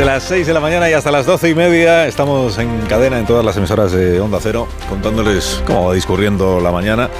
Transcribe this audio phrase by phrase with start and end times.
[0.00, 3.18] Desde las 6 de la mañana y hasta las doce y media estamos en cadena
[3.18, 7.10] en todas las emisoras de Onda Cero contándoles cómo va discurriendo la mañana.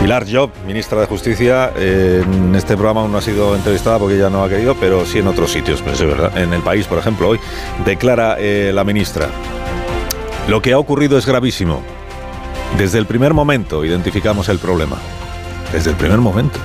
[0.00, 4.16] Pilar Job, ministra de Justicia, eh, en este programa aún no ha sido entrevistada porque
[4.16, 6.36] ella no ha querido, pero sí en otros sitios, pues es verdad.
[6.36, 7.38] En el país, por ejemplo, hoy
[7.84, 9.28] declara eh, la ministra.
[10.48, 11.82] Lo que ha ocurrido es gravísimo.
[12.76, 14.96] Desde el primer momento identificamos el problema.
[15.72, 16.58] Desde el primer momento.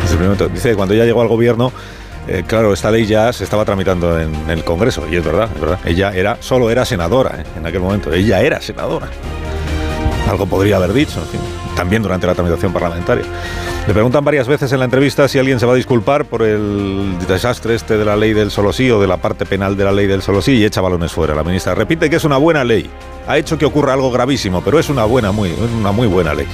[0.00, 0.48] Desde el primer momento.
[0.48, 1.70] Dice que cuando ella llegó al gobierno
[2.26, 5.60] eh, claro, esta ley ya se estaba tramitando en el Congreso, y es verdad, es
[5.60, 5.78] verdad.
[5.84, 9.08] Ella era, solo era senadora eh, en aquel momento, ella era senadora.
[10.28, 11.40] Algo podría haber dicho, en fin,
[11.74, 13.24] también durante la tramitación parlamentaria.
[13.86, 17.16] Le preguntan varias veces en la entrevista si alguien se va a disculpar por el
[17.28, 19.92] desastre este de la ley del solo sí o de la parte penal de la
[19.92, 21.34] ley del solo sí y echa balones fuera.
[21.34, 22.88] La ministra repite que es una buena ley.
[23.26, 26.46] Ha hecho que ocurra algo gravísimo, pero es una buena, muy, una muy buena ley.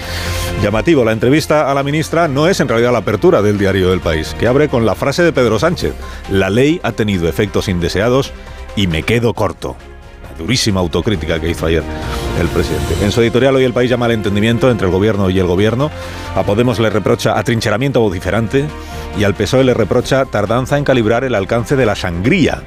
[0.63, 4.01] Llamativo, la entrevista a la ministra no es en realidad la apertura del diario del
[4.01, 5.95] país, que abre con la frase de Pedro Sánchez.
[6.31, 8.33] La ley ha tenido efectos indeseados
[8.77, 9.77] y me quedo corto
[10.41, 11.83] durísima autocrítica que hizo ayer
[12.41, 13.05] el presidente.
[13.05, 15.91] En su editorial hoy el país llama al entendimiento entre el gobierno y el gobierno.
[16.35, 18.67] A Podemos le reprocha atrincheramiento vociferante
[19.19, 22.63] y al PSOE le reprocha tardanza en calibrar el alcance de la sangría.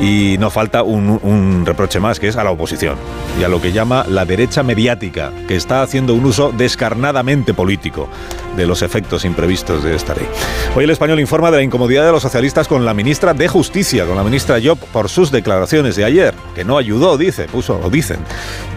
[0.00, 2.96] Y no falta un, reproche más, que es a la oposición
[3.38, 8.08] y a lo que llama la derecha mediática, que está haciendo un uso descarnadamente político
[8.56, 10.26] de los efectos imprevistos de esta ley.
[10.74, 14.06] Hoy el español informa de la incomodidad de los socialistas con la ministra de Justicia,
[14.06, 17.90] con la ministra Job, por sus declaraciones de ayer, que no ayudó, dice, puso, o
[17.90, 18.18] dicen,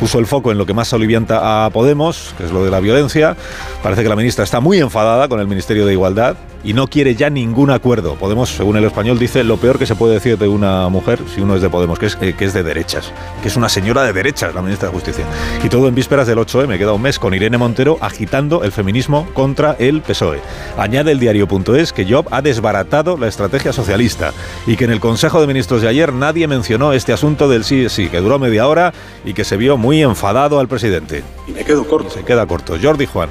[0.02, 2.82] puso el foco en lo que más alivianta a Podemos, que es lo de la
[2.82, 3.38] violencia.
[3.82, 7.16] Parece que la ministra está muy enfadada con el Ministerio de Igualdad y no quiere
[7.16, 8.16] ya ningún acuerdo.
[8.16, 11.42] Podemos, según el español, dice lo peor que se puede decir de una mujer si
[11.42, 14.04] uno es de Podemos, que es, eh, que es de derechas, que es una señora
[14.04, 15.26] de derechas, la ministra de Justicia.
[15.64, 19.28] Y todo en vísperas del 8M, queda un mes con Irene Montero agitando el feminismo
[19.34, 20.40] contra el PSOE.
[20.78, 24.34] Añade el diario.es que Job ha desbaratado la estrategia socialista
[24.68, 27.90] y que en el Consejo de Ministros de ayer nadie mencionó este asunto del sí
[27.90, 28.94] sí, que duró media hora
[29.26, 31.24] y que se vio muy enfadado al presidente.
[31.48, 32.10] Y me quedo corto.
[32.10, 32.78] se queda corto.
[32.82, 33.30] Jordi Juan,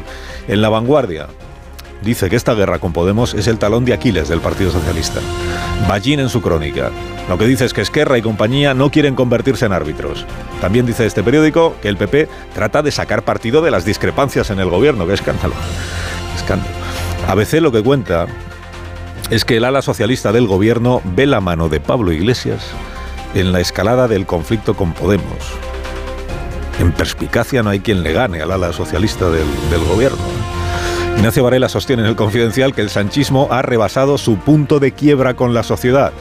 [0.49, 1.29] en la vanguardia,
[2.03, 5.21] dice que esta guerra con Podemos es el talón de Aquiles del Partido Socialista.
[5.89, 6.91] Ballín en su crónica.
[7.29, 10.27] Lo que dice es que Esquerra y compañía no quieren convertirse en árbitros.
[10.61, 14.61] También dice este periódico que el PP trata de sacar partido de las discrepancias en
[14.61, 15.07] el gobierno.
[15.07, 15.55] ¡Qué escándalo!
[16.37, 16.75] Escándalo.
[17.29, 18.27] ABC lo que cuenta
[19.31, 22.67] es que el ala socialista del gobierno ve la mano de Pablo Iglesias
[23.35, 25.39] en la escalada del conflicto con Podemos.
[26.81, 30.52] En perspicacia no hay quien le gane al ala socialista del, del gobierno.
[31.17, 35.35] Ignacio Varela sostiene en el Confidencial que el sanchismo ha rebasado su punto de quiebra
[35.35, 36.13] con la sociedad.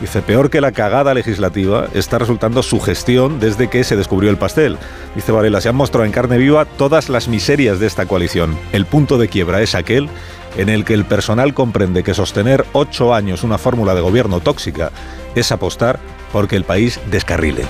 [0.00, 4.36] Dice, peor que la cagada legislativa está resultando su gestión desde que se descubrió el
[4.36, 4.76] pastel.
[5.14, 8.58] Dice Varela, se han mostrado en carne viva todas las miserias de esta coalición.
[8.72, 10.08] El punto de quiebra es aquel
[10.56, 14.90] en el que el personal comprende que sostener ocho años una fórmula de gobierno tóxica
[15.34, 15.98] es apostar
[16.32, 17.64] porque el país descarrile.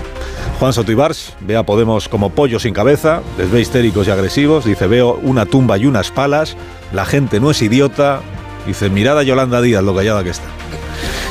[0.59, 4.87] Juan Sotibars ve a Podemos como pollo sin cabeza, les ve histéricos y agresivos, dice
[4.87, 6.57] veo una tumba y unas palas,
[6.93, 8.21] la gente no es idiota,
[8.67, 10.47] dice mirada Yolanda Díaz, lo callada que está.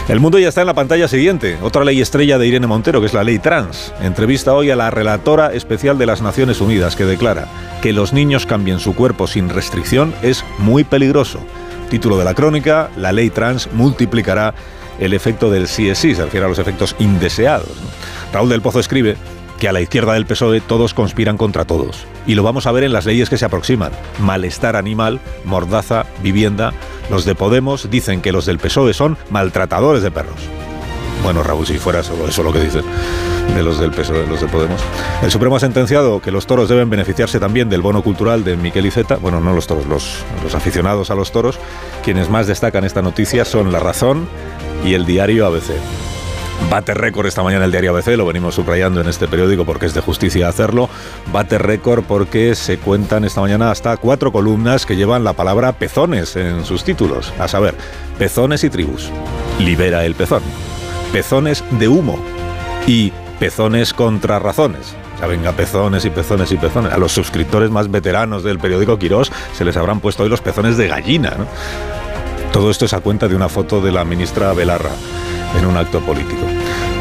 [0.08, 3.08] El mundo ya está en la pantalla siguiente, otra ley estrella de Irene Montero, que
[3.08, 3.91] es la ley trans.
[4.02, 7.47] Entrevista hoy a la relatora especial de las Naciones Unidas, que declara
[7.81, 11.40] que los niños cambien su cuerpo sin restricción es muy peligroso.
[11.90, 14.53] Título de la crónica, la ley trans multiplicará
[15.00, 17.72] el efecto del sí es sí, se refiere a los efectos indeseados.
[18.34, 19.16] Raúl del Pozo escribe
[19.60, 22.06] que a la izquierda del PSOE todos conspiran contra todos.
[22.28, 23.92] Y lo vamos a ver en las leyes que se aproximan.
[24.20, 26.74] Malestar animal, mordaza, vivienda.
[27.10, 30.40] Los de Podemos dicen que los del PSOE son maltratadores de perros.
[31.23, 32.84] Bueno, Raúl, si fuera solo eso lo que dicen
[33.53, 34.82] de los del PSOE, los de Podemos.
[35.22, 38.85] El Supremo ha sentenciado que los toros deben beneficiarse también del bono cultural de Miquel
[38.85, 39.17] Iceta.
[39.17, 41.59] Bueno, no los toros, los, los aficionados a los toros.
[42.03, 44.28] Quienes más destacan esta noticia son La Razón
[44.84, 45.72] y el diario ABC.
[46.70, 49.94] Bate récord esta mañana el diario ABC, lo venimos subrayando en este periódico porque es
[49.94, 50.90] de justicia hacerlo.
[51.32, 56.35] Bate récord porque se cuentan esta mañana hasta cuatro columnas que llevan la palabra pezones
[56.35, 57.34] en sus títulos.
[57.40, 57.76] A saber,
[58.17, 59.12] pezones y tribus.
[59.59, 60.41] Libera el pezón.
[61.16, 62.20] Pezones de humo.
[62.88, 64.97] Y pezones contra razones.
[65.22, 66.91] Ya venga, pezones y pezones y pezones.
[66.91, 70.76] A los suscriptores más veteranos del periódico Quirós se les habrán puesto hoy los pezones
[70.76, 71.34] de gallina.
[71.38, 71.47] ¿no?
[72.52, 74.91] Todo esto es a cuenta de una foto de la ministra Belarra
[75.58, 76.47] en un acto político.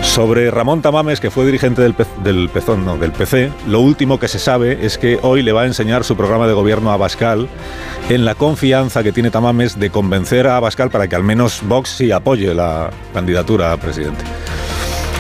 [0.04, 4.38] Sobre Ramón Tamames, que fue dirigente del, del Pezón, del PC, lo último que se
[4.38, 7.48] sabe es que hoy le va a enseñar su programa de gobierno a Bascal
[8.08, 11.90] en la confianza que tiene Tamames de convencer a Bascal para que al menos Vox
[11.90, 14.24] sí apoye la candidatura a presidente.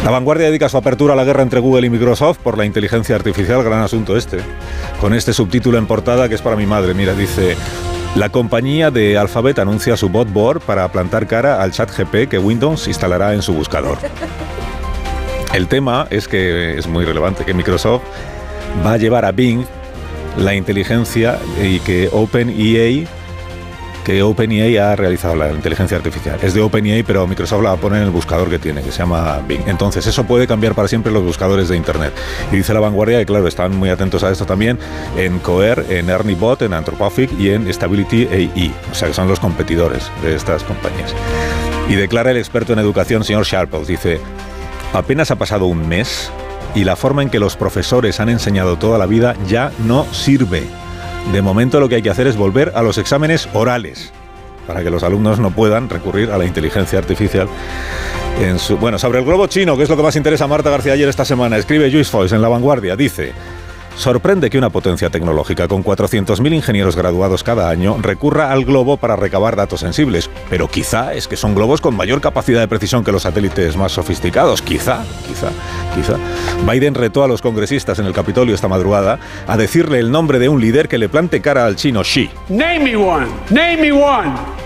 [0.04, 3.16] La vanguardia dedica su apertura a la guerra entre Google y Microsoft por la inteligencia
[3.16, 4.38] artificial, gran asunto este,
[5.00, 6.92] con este subtítulo en portada que es para mi madre.
[6.92, 7.56] Mira, dice,
[8.14, 12.86] la compañía de Alphabet anuncia su botboard para plantar cara al chat GP que Windows
[12.86, 13.98] instalará en su buscador.
[15.54, 18.02] El tema es que es muy relevante que Microsoft
[18.84, 19.64] va a llevar a Bing
[20.36, 23.06] la inteligencia y que OpenEA
[24.04, 26.40] que ha realizado la inteligencia artificial.
[26.42, 29.40] Es de OpenEA, pero Microsoft la poner en el buscador que tiene, que se llama
[29.46, 29.62] Bing.
[29.68, 32.12] Entonces, eso puede cambiar para siempre los buscadores de Internet.
[32.50, 34.76] Y dice la vanguardia que, claro, están muy atentos a esto también
[35.16, 38.74] en Coer, en ErnieBot, en Anthropic y en Stability AI.
[38.90, 41.14] O sea, que son los competidores de estas compañías.
[41.88, 44.18] Y declara el experto en educación, señor Sharples, dice,
[44.94, 46.30] Apenas ha pasado un mes
[46.76, 50.62] y la forma en que los profesores han enseñado toda la vida ya no sirve.
[51.32, 54.12] De momento lo que hay que hacer es volver a los exámenes orales
[54.68, 57.48] para que los alumnos no puedan recurrir a la inteligencia artificial.
[58.40, 60.70] En su, bueno, sobre el globo chino, que es lo que más interesa a Marta
[60.70, 63.32] García ayer esta semana, escribe Juice Foyce en La Vanguardia, dice...
[63.96, 69.16] Sorprende que una potencia tecnológica con 400.000 ingenieros graduados cada año recurra al globo para
[69.16, 73.12] recabar datos sensibles, pero quizá es que son globos con mayor capacidad de precisión que
[73.12, 75.50] los satélites más sofisticados, quizá, quizá,
[75.94, 76.16] quizá.
[76.70, 80.48] Biden retó a los congresistas en el Capitolio esta madrugada a decirle el nombre de
[80.48, 82.30] un líder que le plante cara al chino Xi.
[82.48, 84.63] Name me one, name me one.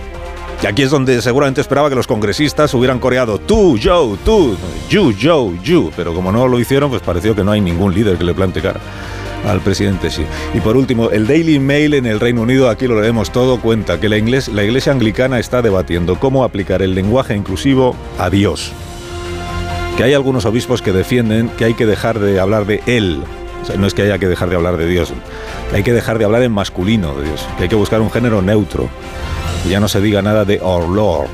[0.62, 4.56] Y aquí es donde seguramente esperaba que los congresistas hubieran coreado tú, Joe, tú,
[4.90, 5.93] you, Joe, you.
[5.96, 8.60] Pero como no lo hicieron, pues pareció que no hay ningún líder que le plante
[8.60, 8.81] cara
[9.46, 10.25] al presidente sí.
[10.55, 14.00] Y por último, el Daily Mail en el Reino Unido, aquí lo leemos todo, cuenta
[14.00, 18.72] que la, iglesia, la iglesia anglicana está debatiendo cómo aplicar el lenguaje inclusivo a Dios.
[19.96, 23.22] Que hay algunos obispos que defienden que hay que dejar de hablar de él.
[23.62, 25.12] O sea, no es que haya que dejar de hablar de Dios,
[25.72, 28.40] hay que dejar de hablar en masculino de Dios, que hay que buscar un género
[28.40, 28.88] neutro.
[29.66, 31.28] Ya no se diga nada de Our Lord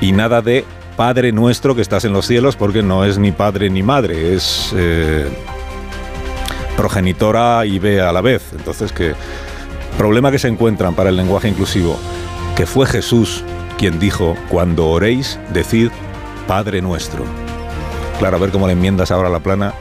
[0.00, 0.64] y nada de
[0.96, 4.72] Padre nuestro que estás en los cielos, porque no es ni padre ni madre, es
[4.76, 5.28] eh,
[6.76, 8.42] progenitora y ve a la vez.
[8.50, 9.14] Entonces, que
[9.96, 11.96] problema que se encuentran para el lenguaje inclusivo,
[12.56, 13.44] que fue Jesús
[13.78, 15.90] quien dijo, cuando oréis, decid
[16.48, 17.24] Padre nuestro.
[18.18, 19.74] Claro, a ver cómo le enmiendas ahora la plana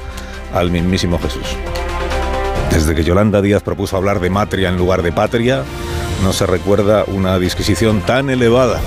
[0.54, 1.48] al mismísimo Jesús.
[2.70, 5.64] Desde que Yolanda Díaz propuso hablar de matria en lugar de patria,
[6.24, 8.82] no se recuerda una disquisición tan elevada.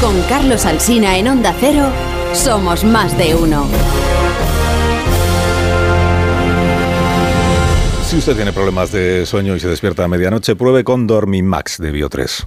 [0.00, 1.86] Con Carlos Alsina en Onda Cero,
[2.34, 3.66] somos más de uno.
[8.06, 11.92] Si usted tiene problemas de sueño y se despierta a medianoche, pruebe con Dormimax de
[11.92, 12.46] Bio3.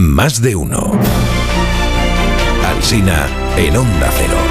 [0.00, 0.92] Más de uno.
[2.64, 3.28] Alsina
[3.58, 4.49] en Onda Cero.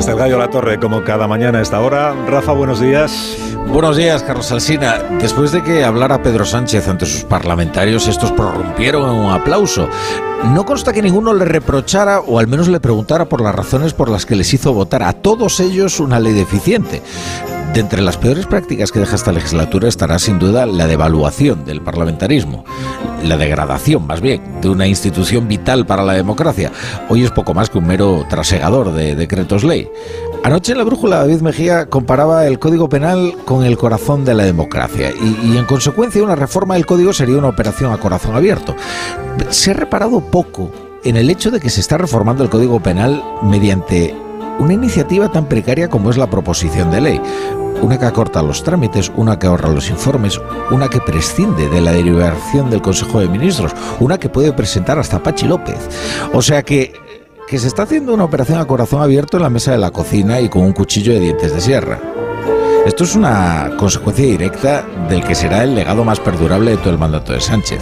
[0.00, 2.14] Está el gallo La Torre, como cada mañana a esta hora.
[2.26, 3.36] Rafa, buenos días.
[3.68, 4.96] Buenos días, Carlos Alsina.
[5.20, 9.90] Después de que hablara Pedro Sánchez ante sus parlamentarios, estos prorrumpieron en un aplauso.
[10.54, 14.08] No consta que ninguno le reprochara o al menos le preguntara por las razones por
[14.08, 17.02] las que les hizo votar a todos ellos una ley deficiente.
[17.74, 21.82] De entre las peores prácticas que deja esta legislatura estará sin duda la devaluación del
[21.82, 22.64] parlamentarismo,
[23.22, 26.72] la degradación más bien de una institución vital para la democracia.
[27.08, 29.88] Hoy es poco más que un mero trasegador de decretos ley.
[30.42, 34.44] Anoche en la brújula David Mejía comparaba el Código Penal con el corazón de la
[34.44, 38.74] democracia y, y, en consecuencia una reforma del Código sería una operación a corazón abierto.
[39.50, 40.70] Se ha reparado poco
[41.04, 44.14] en el hecho de que se está reformando el Código Penal mediante
[44.60, 47.20] una iniciativa tan precaria como es la proposición de ley.
[47.82, 50.38] Una que acorta los trámites, una que ahorra los informes,
[50.70, 55.22] una que prescinde de la derivación del Consejo de Ministros, una que puede presentar hasta
[55.22, 55.88] Pachi López.
[56.34, 56.92] O sea que
[57.48, 60.40] que se está haciendo una operación a corazón abierto en la mesa de la cocina
[60.40, 61.98] y con un cuchillo de dientes de sierra.
[62.90, 66.98] Esto es una consecuencia directa del que será el legado más perdurable de todo el
[66.98, 67.78] mandato de Sánchez,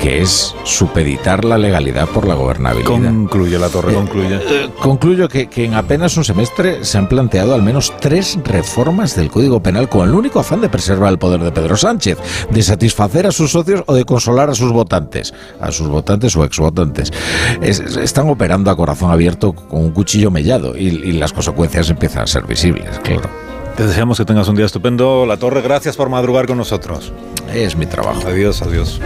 [0.00, 2.88] que es supeditar la legalidad por la gobernabilidad.
[3.12, 4.36] Concluye la torre, concluye.
[4.36, 9.16] Eh, concluyo que, que en apenas un semestre se han planteado al menos tres reformas
[9.16, 12.16] del Código Penal con el único afán de preservar el poder de Pedro Sánchez,
[12.48, 16.44] de satisfacer a sus socios o de consolar a sus votantes, a sus votantes o
[16.44, 17.12] exvotantes.
[17.60, 22.22] Es- están operando a corazón abierto con un cuchillo mellado y, y las consecuencias empiezan
[22.22, 23.28] a ser visibles, claro.
[23.76, 25.26] Te deseamos que tengas un día estupendo.
[25.26, 27.12] La Torre, gracias por madrugar con nosotros.
[27.52, 28.28] Es mi trabajo.
[28.28, 29.00] Adiós, adiós.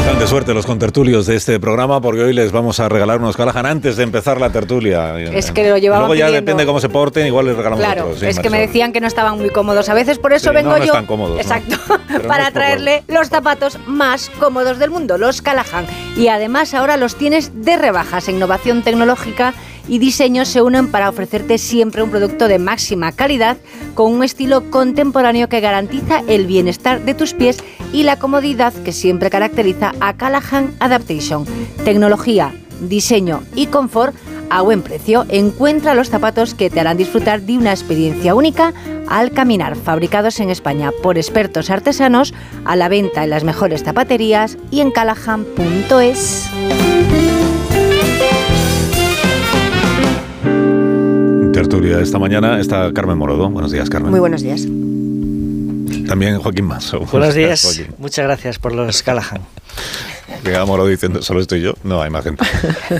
[0.00, 3.34] Están de suerte los contertulios de este programa porque hoy les vamos a regalar unos
[3.36, 5.18] Callahan antes de empezar la tertulia.
[5.18, 6.42] Es que lo llevaban Luego ya pidiendo.
[6.50, 8.20] depende cómo se porten, igual les regalamos Claro, otros.
[8.20, 10.54] sí, es que me decían que no estaban muy cómodos a veces, por eso Sí,
[10.54, 10.92] vengo no, no yo.
[10.92, 11.40] están cómodos.
[11.40, 11.76] Exacto,
[12.10, 15.86] no para traerle los zapatos más cómodos del mundo, los Callahan.
[16.18, 18.28] Y además ahora los tienes de rebajas.
[18.28, 19.54] Innovación tecnológica
[19.88, 23.56] y diseño se unen para ofrecerte siempre un producto de máxima calidad
[23.94, 27.58] con un estilo contemporáneo que garantiza el bienestar de tus pies
[27.92, 31.44] y la comodidad que siempre caracteriza a Callahan Adaptation.
[31.84, 34.14] Tecnología, diseño y confort
[34.50, 35.26] a buen precio.
[35.28, 38.72] Encuentra los zapatos que te harán disfrutar de una experiencia única
[39.08, 44.56] al caminar, fabricados en España por expertos artesanos, a la venta en las mejores zapaterías
[44.70, 46.50] y en callahan.es.
[51.54, 53.48] Tertulia esta mañana está Carmen Morodo.
[53.48, 54.10] Buenos días, Carmen.
[54.10, 54.62] Muy buenos días.
[56.08, 57.00] También Joaquín Manso.
[57.12, 57.62] Buenos días.
[57.62, 57.94] Joaquín.
[57.98, 59.42] Muchas gracias por los Callahan.
[60.44, 61.72] Llega Morodo diciendo, solo estoy yo.
[61.84, 62.44] No, hay más gente.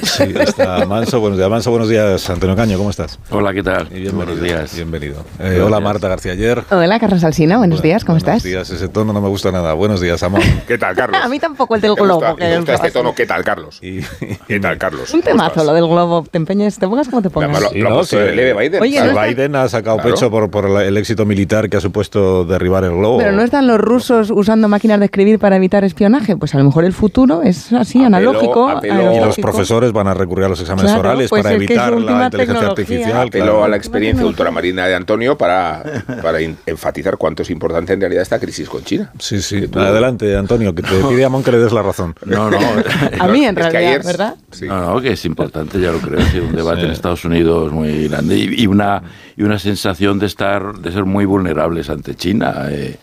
[0.03, 1.21] Sí, está Manso.
[1.21, 1.71] Buenos días, Manso.
[1.71, 2.79] Buenos días, Antonio Caño.
[2.79, 3.19] ¿Cómo estás?
[3.31, 3.87] Hola, ¿qué tal?
[3.91, 4.17] Y bienvenido.
[4.17, 4.75] Buenos días.
[4.75, 5.17] Bienvenido.
[5.39, 5.81] Eh, Buenos hola.
[5.81, 6.63] Marta García Ayer.
[6.71, 8.43] Hola, Carlos Alsina, buenos días, ¿cómo Buenos estás?
[8.45, 8.71] días.
[8.71, 9.75] Ese tono no me gusta nada.
[9.75, 10.41] Buenos días, Amón.
[10.67, 11.21] ¿Qué tal, Carlos?
[11.23, 12.37] A mí tampoco el del ¿Te gusta- globo.
[12.37, 13.15] que ¿Te gusta es este tono?
[13.17, 13.79] ¿Qué tal, Carlos?
[13.83, 14.01] Y,
[14.49, 15.13] ¿Qué tal, Carlos?
[15.13, 15.67] Un ¿Cómo temazo estás?
[15.67, 16.25] lo del globo.
[16.31, 17.59] Te empeñes, te pongas como te pongas.
[17.71, 18.83] Sí, lo, lo no, que- el leve Biden.
[18.83, 20.15] Oye, no está- Biden ha sacado Claro.
[20.15, 23.19] pecho por, por el éxito militar que ha supuesto derribar el globo.
[23.19, 26.37] Pero no están los rusos usando máquinas de escribir para evitar espionaje.
[26.39, 28.69] Pues a lo mejor el futuro es así, Apelo- analógico.
[28.69, 31.61] apelo- Y los profesores van a recurrir a los exámenes Claro, orales pues para es
[31.63, 32.69] es evitar la inteligencia tecnología.
[32.71, 33.29] artificial.
[33.29, 33.65] Apelo claro.
[33.65, 35.83] a la experiencia ultramarina de Antonio para,
[36.23, 39.11] para in- enfatizar cuánto es importante en realidad esta crisis con China.
[39.19, 39.63] Sí, sí.
[39.63, 42.15] Que tú- Adelante, Antonio, que te pide Amón que le des la razón.
[42.27, 42.59] No, no.
[43.21, 44.35] A mí, en Es realidad, ayer- ¿verdad?
[44.51, 44.67] Sí.
[44.67, 46.21] No, no, que es importante, ya lo creo.
[46.33, 46.87] Sí, un debate Sí.
[46.87, 49.03] en Estados Unidos muy grande y, y una
[49.37, 52.67] y una sensación de estar de ser muy vulnerables ante China.
[52.71, 52.97] eh,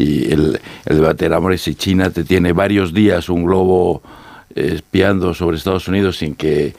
[0.00, 4.02] y el, debate era, hombre, si China te tiene varios días un globo
[4.54, 6.74] espiando sobre Estados Unidos sin que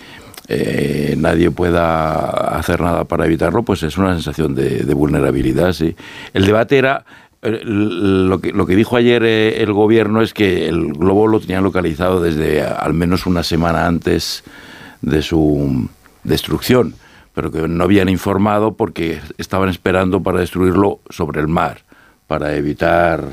[0.47, 5.95] eh, nadie pueda hacer nada para evitarlo, pues es una sensación de, de vulnerabilidad, sí.
[6.33, 7.05] El debate era
[7.43, 11.39] eh, lo que, lo que dijo ayer eh, el gobierno es que el globo lo
[11.39, 14.43] tenían localizado desde al menos una semana antes
[15.01, 15.89] de su
[16.23, 16.95] destrucción,
[17.33, 21.81] pero que no habían informado porque estaban esperando para destruirlo sobre el mar,
[22.31, 23.25] para evitar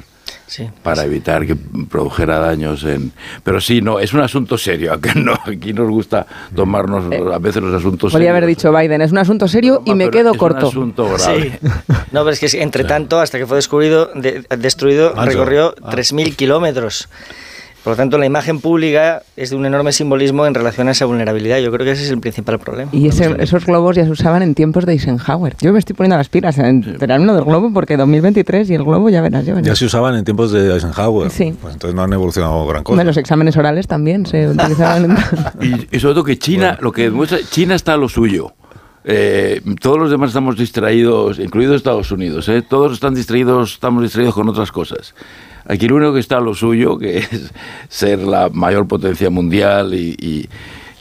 [0.49, 0.67] Sí.
[0.83, 1.55] para evitar que
[1.91, 3.13] produjera daños en
[3.45, 6.27] pero sí no es un asunto serio no aquí nos gusta
[6.57, 8.57] tomarnos a veces los asuntos Podría haber serios.
[8.59, 10.67] dicho Biden, es un asunto serio y me quedo es corto.
[10.67, 11.69] un asunto grave Sí.
[12.13, 15.31] No, pero es que entre tanto, hasta que fue descubrido, de- destruido, Manso.
[15.33, 15.91] recorrió Ah.
[15.93, 17.09] 3.000 kilómetros.
[17.85, 21.07] Por lo tanto, la imagen pública es de un enorme simbolismo en relación a esa
[21.07, 21.59] vulnerabilidad.
[21.59, 22.91] Yo creo que ese es el principal problema.
[22.93, 25.55] Y ese- esos globos ya se usaban en tiempos de Eisenhower.
[25.61, 29.09] Yo me estoy poniendo las pilas en enterarme del globo porque 202023 y el globo
[29.09, 29.67] ya verás, ya verás.
[29.69, 31.31] Ya se usaban en tiempos de Eisenhower.
[31.31, 31.55] Sí.
[31.63, 32.93] Pues entonces no han evolucionado gran cosa.
[32.95, 35.05] Hombre, los exámenes orales también se utilizaban.
[35.13, 35.17] en-
[35.61, 38.53] Y, y sobre todo que China, lo que demuestra, China está a lo suyo.
[39.11, 42.47] Eh, todos los demás estamos distraídos, incluido Estados Unidos.
[42.51, 42.61] ¿eh?
[42.61, 45.15] Todos están distraídos, estamos distraídos con otras cosas.
[45.65, 47.53] Aquí lo único que está lo suyo, que es
[47.89, 50.49] ser la mayor potencia mundial y-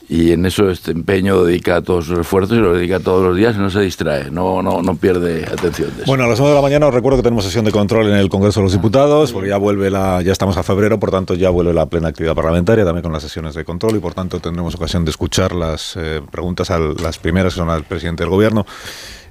[0.10, 3.56] y en eso este empeño dedica todos sus esfuerzos y lo dedica todos los días
[3.56, 5.92] y no se distrae, no, no, no pierde atención.
[6.06, 8.16] Bueno, a las 9 de la mañana os recuerdo que tenemos sesión de control en
[8.16, 11.34] el Congreso de los Diputados, porque ya vuelve la, ya estamos a febrero, por tanto
[11.34, 14.40] ya vuelve la plena actividad parlamentaria, también con las sesiones de control y por tanto
[14.40, 18.30] tendremos ocasión de escuchar las eh, preguntas a las primeras que son al presidente del
[18.30, 18.66] gobierno.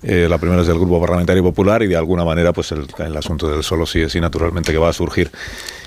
[0.02, 3.16] Eh, la primera es del Grupo Parlamentario Popular y de alguna manera pues el, el
[3.16, 5.30] asunto del solo sí es sí naturalmente que va a surgir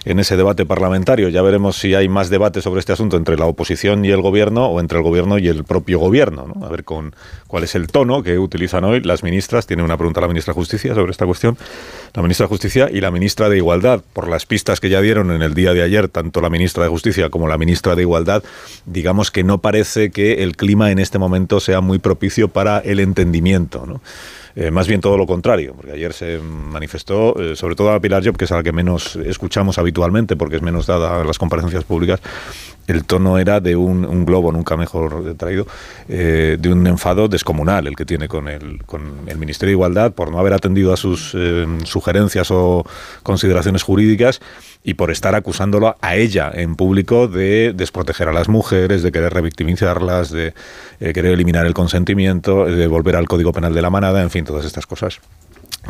[0.05, 1.29] en ese debate parlamentario.
[1.29, 4.67] Ya veremos si hay más debate sobre este asunto entre la oposición y el gobierno
[4.67, 6.51] o entre el gobierno y el propio gobierno.
[6.53, 6.65] ¿no?
[6.65, 7.15] A ver con
[7.47, 9.67] cuál es el tono que utilizan hoy las ministras.
[9.67, 11.57] Tiene una pregunta la ministra de Justicia sobre esta cuestión.
[12.13, 14.01] La ministra de Justicia y la ministra de Igualdad.
[14.13, 16.89] Por las pistas que ya dieron en el día de ayer, tanto la ministra de
[16.89, 18.43] Justicia como la ministra de Igualdad,
[18.85, 22.99] digamos que no parece que el clima en este momento sea muy propicio para el
[22.99, 24.01] entendimiento.
[24.55, 28.25] Eh, más bien todo lo contrario, porque ayer se manifestó, eh, sobre todo a Pilar
[28.25, 31.37] Job, que es a la que menos escuchamos habitualmente, porque es menos dada a las
[31.37, 32.19] comparecencias públicas,
[32.87, 35.67] el tono era de un, globo, nunca mejor traído,
[36.07, 40.13] eh, de un enfado descomunal el que tiene con el, con el Ministerio de Igualdad
[40.13, 41.37] por no haber atendido a sus
[41.83, 42.83] sugerencias o
[43.21, 44.41] consideraciones jurídicas
[44.83, 49.33] y por estar acusándolo a ella en público de desproteger a las mujeres, de querer
[49.33, 50.53] revictimizarlas, de
[50.99, 54.65] querer eliminar el consentimiento, de volver al Código Penal de la Manada, en fin, todas
[54.65, 55.19] estas cosas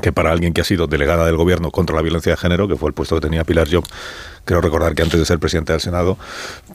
[0.01, 2.75] que para alguien que ha sido delegada del gobierno contra la violencia de género, que
[2.75, 3.85] fue el puesto que tenía Pilar Job,
[4.43, 6.17] creo recordar que antes de ser presidente del Senado,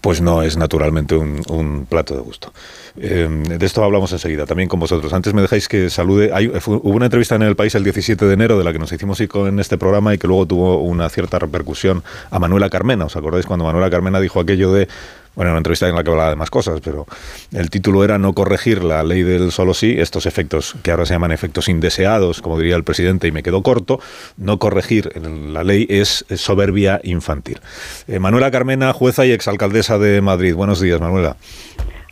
[0.01, 2.55] pues no es naturalmente un, plato de gusto.
[2.97, 5.13] Eh, de esto hablamos enseguida, también con vosotros.
[5.13, 6.31] Antes me dejáis que salude.
[6.33, 8.91] Hay, hubo una entrevista en el país el 17 de enero de la que nos
[8.93, 13.05] hicimos en este programa y que luego tuvo una cierta repercusión a Manuela Carmena.
[13.05, 14.89] ¿Os acordáis cuando Manuela Carmena dijo aquello de
[15.35, 17.07] bueno, una entrevista en la que hablaba de más cosas, pero
[17.53, 21.15] el título era No corregir la ley del solo sí, estos efectos que ahora se
[21.15, 24.01] llaman efectos indeseados, como diría el presidente, y me quedo corto,
[24.37, 27.61] no corregir la ley es soberbia infantil.
[28.07, 30.55] Eh, Manuela Carmena, jueza y exalcaldesa de Madrid.
[30.55, 31.37] Buenos días, Manuela.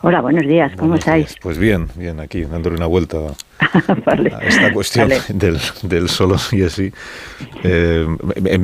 [0.05, 1.37] Hola, buenos días, ¿cómo estáis?
[1.41, 3.19] Pues bien, bien, aquí dándole una vuelta
[3.61, 5.11] a esta cuestión
[5.83, 6.93] del, solo sí es sí.
[7.63, 8.05] Eh,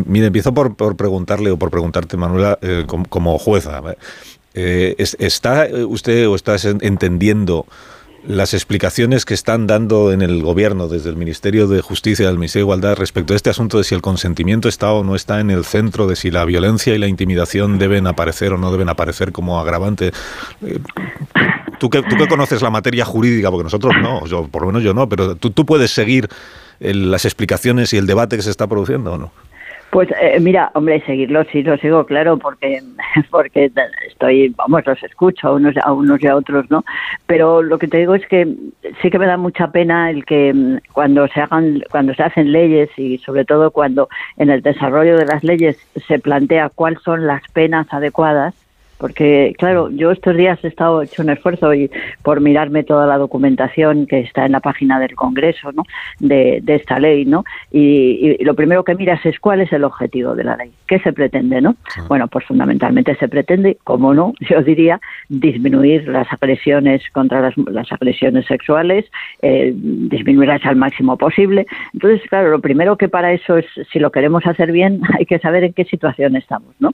[0.07, 3.81] mire, empiezo por, preguntarle o por preguntarte, Manuela, eh, como, jueza.
[4.55, 7.67] Eh, ¿Está usted o estás entendiendo
[8.27, 12.37] las explicaciones que están dando en el gobierno desde el Ministerio de Justicia y del
[12.37, 15.41] Ministerio de Igualdad respecto a este asunto de si el consentimiento está o no está
[15.41, 18.89] en el centro, de si la violencia y la intimidación deben aparecer o no deben
[18.89, 20.13] aparecer como agravante?
[20.63, 20.79] Eh,
[21.79, 24.83] tú que, tú que conoces la materia jurídica, porque nosotros no, yo, por lo menos
[24.83, 26.29] yo no, pero tú, tú puedes seguir
[26.81, 29.33] las explicaciones y el debate que se está produciendo o no?
[29.99, 32.81] Pues eh, mira, hombre, seguirlo sí lo sigo, claro, porque
[33.33, 33.69] porque
[34.07, 36.85] estoy, vamos, los escucho a unos, a unos y a otros, ¿no?
[37.27, 38.47] Pero lo que te digo es que
[39.03, 42.53] sí que me da mucha pena el que mm, cuando se hagan, cuando se hacen
[42.53, 45.77] leyes y sobre todo cuando en el desarrollo de las leyes
[46.07, 48.55] se plantea cuáles son las penas adecuadas,
[48.99, 51.91] porque claro, yo estos días he estado hecho un esfuerzo y
[52.23, 55.85] por mirarme toda la documentación que está en la página del Congreso, ¿no?
[56.19, 57.45] De, esta ley, ¿no?
[57.73, 61.13] Y, lo primero que miras es cuál es el objetivo de la ley, qué se
[61.13, 61.77] pretende, ¿no?
[62.09, 67.91] Bueno, pues fundamentalmente se pretende, como no, yo diría, disminuir las agresiones contra las, las
[67.93, 69.07] agresiones sexuales,
[69.43, 71.67] eh, disminuirlas al máximo posible.
[71.95, 75.39] Entonces, claro, lo primero que para eso es, si lo queremos hacer bien, hay que
[75.39, 76.91] saber en qué situación estamos, ¿no?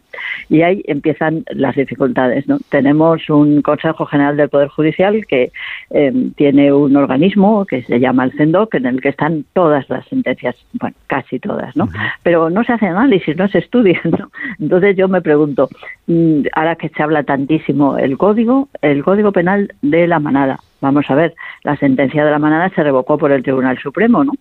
[0.48, 2.48] Y ahí empiezan las dificultades dificultades.
[2.48, 2.58] ¿no?
[2.68, 5.52] Tenemos un Consejo General del Poder Judicial que
[5.90, 10.06] eh, tiene un organismo que se llama el CENDOC, en el que están todas las
[10.08, 11.88] sentencias, bueno, casi todas, ¿no?
[12.22, 14.00] Pero no se hace análisis, no se estudia.
[14.04, 14.30] ¿no?
[14.58, 15.68] Entonces yo me pregunto,
[16.06, 21.10] mm, ahora que se habla tantísimo, el código, el código penal de la manada, Vamos
[21.10, 24.32] a ver, la sentencia de la manada se revocó por el Tribunal Supremo, ¿no?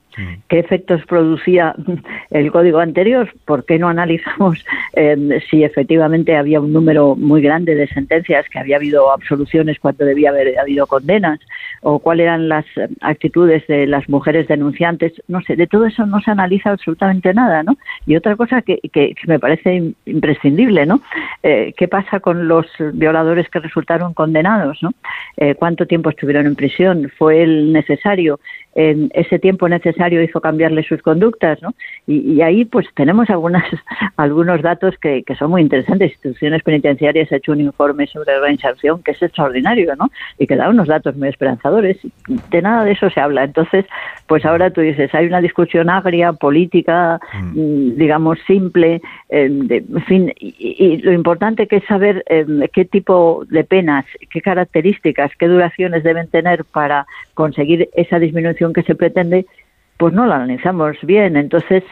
[0.49, 1.73] ¿Qué efectos producía
[2.31, 3.31] el código anterior?
[3.45, 8.59] ¿Por qué no analizamos eh, si efectivamente había un número muy grande de sentencias, que
[8.59, 11.39] había habido absoluciones cuando debía haber habido condenas?
[11.81, 12.65] ¿O cuáles eran las
[12.99, 15.13] actitudes de las mujeres denunciantes?
[15.29, 17.77] No sé, de todo eso no se analiza absolutamente nada, ¿no?
[18.05, 21.01] Y otra cosa que, que, me parece imprescindible, ¿no?
[21.41, 24.91] Eh, ¿Qué pasa con los violadores que resultaron condenados, ¿no?
[25.37, 28.39] Eh, ¿Cuánto tiempo estuvieron en prisión, fue el necesario,
[28.75, 31.73] en ese tiempo necesario hizo cambiarle sus conductas, ¿no?
[32.07, 33.63] Y, ahí pues tenemos algunas,
[34.17, 36.11] algunos datos que, son muy interesantes.
[36.11, 40.09] Instituciones penitenciarias ha hecho un informe sobre la reinserción que es extraordinario, ¿no?
[40.37, 41.97] Y que da unos datos muy esperanzadores.
[42.49, 43.43] De nada de eso se habla.
[43.43, 43.85] Entonces,
[44.27, 47.59] pues ahora tú dices, hay una discusión agria, política, mm.
[47.59, 53.45] Mm, digamos, simple, eh, en fin, y, lo importante que es saber eh, qué tipo
[53.49, 59.45] de penas, qué características, qué duraciones deben tener para conseguir esa disminución que se pretende,
[59.97, 61.35] pues no la analizamos bien.
[61.35, 61.83] Entonces,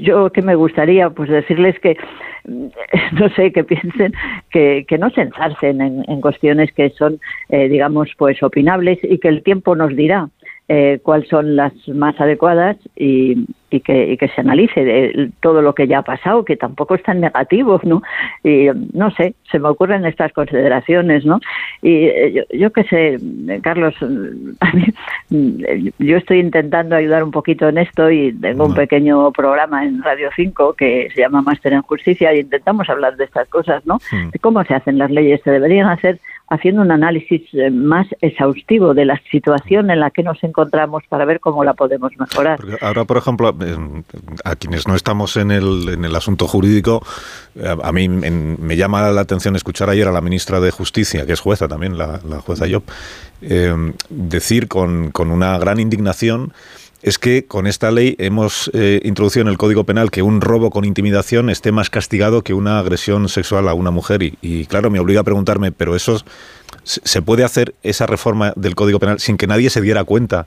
[0.00, 1.96] yo que me gustaría pues decirles que,
[2.44, 4.14] no sé, que piensen,
[4.50, 7.20] que, que no se ensarcen en, cuestiones que son,
[7.50, 10.28] eh, digamos, pues opinables y que el tiempo nos dirá
[10.68, 15.74] eh, cuáles son las más adecuadas y, y que, que se analice de todo lo
[15.74, 18.02] que ya ha pasado, que tampoco es tan negativo, ¿no?
[18.42, 21.40] Y no sé, se me ocurren estas consideraciones, ¿no?
[21.82, 23.18] Y eh, yo, yo qué sé,
[23.62, 23.94] Carlos,
[24.60, 29.84] a mí, yo estoy intentando ayudar un poquito en esto y tengo un pequeño programa
[29.84, 33.84] en Radio 5 que se llama Máster en Justicia y intentamos hablar de estas cosas,
[33.84, 33.98] ¿no?
[34.32, 38.94] De cómo se hacen las leyes, se deberían hacer haciendo un análisis eh, más exhaustivo
[38.94, 42.60] de la situación en la que nos encontramos para ver cómo la podemos mejorar.
[42.80, 43.54] ahora, por ejemplo,
[44.44, 47.02] a quienes no estamos en el, en el asunto jurídico,
[47.82, 51.40] a, mí me llama la atención escuchar ayer a la ministra de Justicia, que es
[51.40, 52.82] jueza también, la, jueza Job,
[53.40, 53.74] eh,
[54.10, 56.52] decir con una gran indignación
[57.04, 60.70] es que con esta ley hemos eh, introducido en el Código Penal que un robo
[60.70, 64.22] con intimidación esté más castigado que una agresión sexual a una mujer.
[64.22, 66.18] Y, y claro, me obliga a preguntarme, ¿pero eso
[66.82, 70.46] se puede hacer esa reforma del Código Penal sin que nadie se diera cuenta?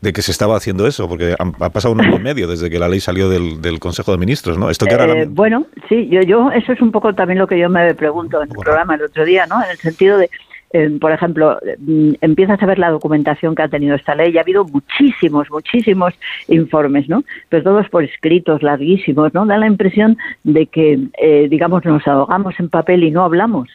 [0.00, 2.78] de que se estaba haciendo eso, porque ha, pasado un año y medio desde que
[2.78, 4.70] la ley salió del, del Consejo de Ministros, ¿no?
[4.70, 7.48] Esto que ahora la- Eh, bueno, sí, yo, yo, eso es un poco también lo
[7.48, 9.60] que yo me pregunto en el programa el otro día, ¿no?
[9.64, 10.30] En el sentido de,
[10.72, 14.42] eh, por ejemplo, mm, empiezas a ver la documentación que ha tenido esta ley ha
[14.42, 16.14] habido muchísimos, muchísimos
[16.48, 17.24] informes, ¿no?
[17.48, 19.46] Pero todos por escritos, larguísimos, ¿no?
[19.46, 23.68] Da la impresión de que, eh, digamos, nos ahogamos en papel y no hablamos.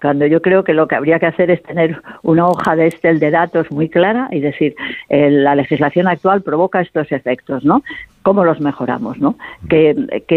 [0.00, 3.20] Cuando yo creo que lo que habría que hacer es tener una hoja de Excel
[3.20, 4.74] de datos muy clara y decir,
[5.10, 7.82] eh, la legislación actual provoca estos efectos, ¿no?
[8.22, 9.36] ¿Cómo los mejoramos, no?
[9.68, 9.94] Que,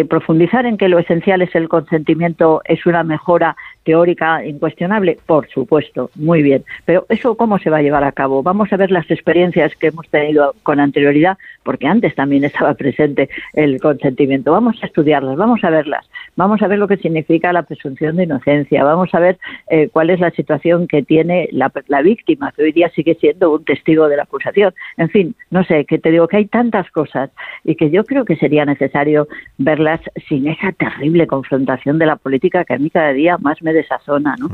[0.09, 6.09] profundizar en que lo esencial es el consentimiento es una mejora teórica incuestionable, por supuesto,
[6.15, 6.63] muy bien.
[6.85, 8.41] Pero eso cómo se va a llevar a cabo?
[8.41, 13.29] Vamos a ver las experiencias que hemos tenido con anterioridad, porque antes también estaba presente
[13.51, 14.53] el consentimiento.
[14.53, 18.23] Vamos a estudiarlas, vamos a verlas, vamos a ver lo que significa la presunción de
[18.23, 19.37] inocencia, vamos a ver
[19.69, 23.51] eh, cuál es la situación que tiene la, la víctima, que hoy día sigue siendo
[23.51, 24.73] un testigo de la acusación.
[24.95, 27.29] En fin, no sé, que te digo que hay tantas cosas
[27.75, 32.73] que yo creo que sería necesario verlas sin esa terrible confrontación de la política que
[32.73, 34.49] a mí cada día más me desazona, ¿no?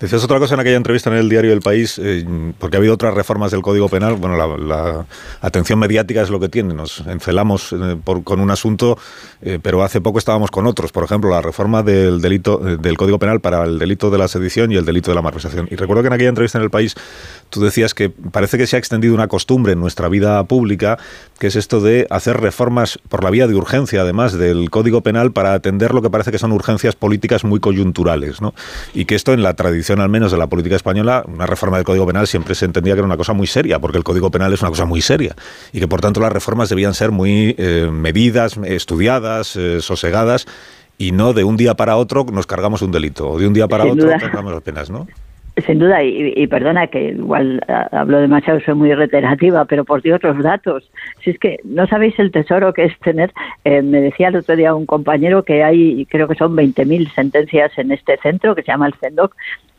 [0.00, 2.24] Decías otra cosa en aquella entrevista en el diario El País, eh,
[2.58, 4.14] porque ha habido otras reformas del Código Penal.
[4.14, 5.04] Bueno, la,
[5.42, 6.72] atención mediática es lo que tiene.
[6.72, 8.96] Nos encelamos eh, por, con un asunto,
[9.42, 10.90] eh, pero hace poco estábamos con otros.
[10.90, 14.72] Por ejemplo, la reforma del delito del Código Penal para el delito de la sedición
[14.72, 15.68] y el delito de la malversación.
[15.70, 16.94] Y recuerdo que en aquella entrevista en El País
[17.50, 20.98] tú decías que parece que se ha extendido una costumbre en nuestra vida pública,
[21.38, 25.32] que es esto de hacer reformas por la vía de urgencia, además del Código Penal,
[25.32, 28.54] para atender lo que parece que son urgencias políticas muy coyunturales, ¿no?
[28.94, 31.86] Y que esto en la tradición al menos de la política española, una reforma del
[31.86, 34.52] Código Penal siempre se entendía que era una cosa muy seria, porque el Código Penal
[34.52, 35.36] es una cosa muy seria
[35.72, 40.46] y que por tanto las reformas debían ser muy eh, medidas, estudiadas, eh, sosegadas
[40.98, 43.68] y no de un día para otro nos cargamos un delito o de un día
[43.68, 44.18] para Sin otro duda.
[44.18, 45.06] cargamos las penas, ¿no?
[45.66, 50.02] Sin duda, y, y perdona que igual ah, hablo demasiado, soy muy reiterativa, pero por
[50.02, 50.90] Dios, los datos.
[51.22, 53.32] Si es que no sabéis el tesoro que es tener,
[53.64, 57.76] eh, me decía el otro día un compañero que hay, creo que son 20.000 sentencias
[57.78, 59.69] en este centro que se llama el CENDOC en-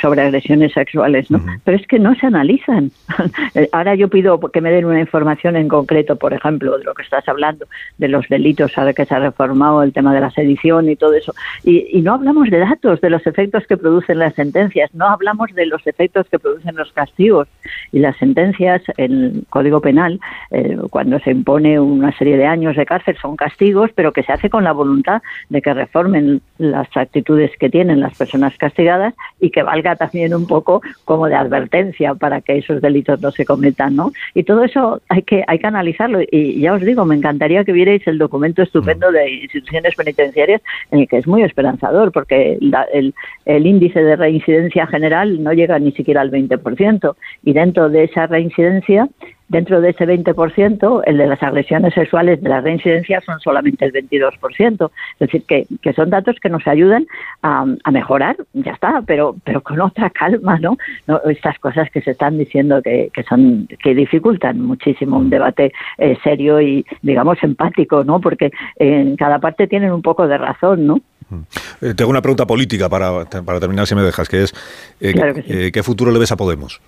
[0.00, 1.40] sobre agresiones sexuales, ¿no?
[1.64, 2.90] Pero es que no se analizan.
[3.72, 7.02] Ahora yo pido que me den una información en concreto, por ejemplo, de lo que
[7.02, 7.66] estás hablando,
[7.98, 11.14] de los delitos, ahora que se ha reformado el tema de la sedición y todo
[11.14, 11.34] eso.
[11.64, 15.52] Y, y no hablamos de datos, de los efectos que producen las sentencias, no hablamos
[15.54, 17.48] de los efectos que producen los castigos.
[17.92, 22.76] Y las sentencias, en el Código Penal, eh, cuando se impone una serie de años
[22.76, 26.88] de cárcel, son castigos, pero que se hace con la voluntad de que reformen las
[26.96, 32.14] actitudes que tienen las personas castigadas y que valga también un poco como de advertencia
[32.14, 34.12] para que esos delitos no se cometan, ¿no?
[34.34, 36.20] Y todo eso hay que hay que analizarlo.
[36.30, 41.00] Y ya os digo, me encantaría que vierais el documento estupendo de instituciones penitenciarias en
[41.00, 45.78] el que es muy esperanzador porque la- el, el índice de reincidencia general no llega
[45.78, 49.08] ni siquiera al 20% y dentro de esa reincidencia
[49.48, 53.92] Dentro de ese 20%, el de las agresiones sexuales de la reincidencia son solamente el
[53.92, 54.90] 22%.
[55.12, 57.06] Es decir, que, que son datos que nos ayudan
[57.42, 60.76] a, a mejorar, ya está, pero, pero con otra calma, ¿no?
[61.06, 65.72] No, Estas cosas que se están diciendo que, que son que dificultan muchísimo un debate
[65.98, 68.20] eh, serio y, digamos, empático, ¿no?
[68.20, 71.00] Porque en cada parte tienen un poco de razón, ¿no?
[71.80, 74.54] Eh, tengo una pregunta política para, para terminar, si me dejas, que es,
[75.00, 75.52] eh, Claro que sí.
[75.52, 76.80] eh, ¿qué futuro le ves a Podemos?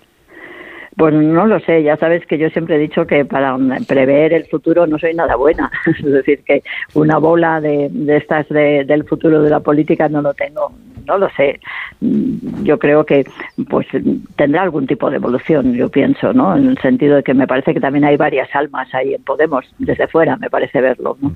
[0.97, 4.45] Pues no lo sé, ya sabes que yo siempre he dicho que para prever el
[4.47, 5.71] futuro no soy nada buena.
[5.97, 10.21] Es decir, que una bola de, de estas de- del futuro de la política no
[10.21, 10.71] lo tengo,
[11.07, 11.59] no lo sé.
[12.01, 13.25] Mm, Yo creo que
[13.69, 13.87] pues
[14.35, 16.55] tendrá algún tipo de evolución, yo pienso, ¿no?
[16.57, 19.65] En el sentido de que me parece que también hay varias almas ahí en Podemos,
[19.79, 21.31] desde fuera me parece verlo, ¿no?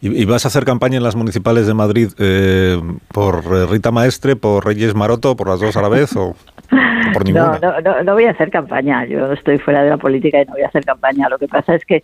[0.00, 2.76] ¿Y, vas a hacer campaña en las municipales de Madrid eh,
[3.14, 6.34] por eh, Rita Maestre, por Reyes Maroto, por las dos a la vez o
[7.12, 7.58] por ninguna?
[7.60, 9.04] No, no, no, no voy a hacer campaña.
[9.04, 11.28] Yo estoy fuera de la política y no voy a hacer campaña.
[11.28, 12.02] Lo que pasa es que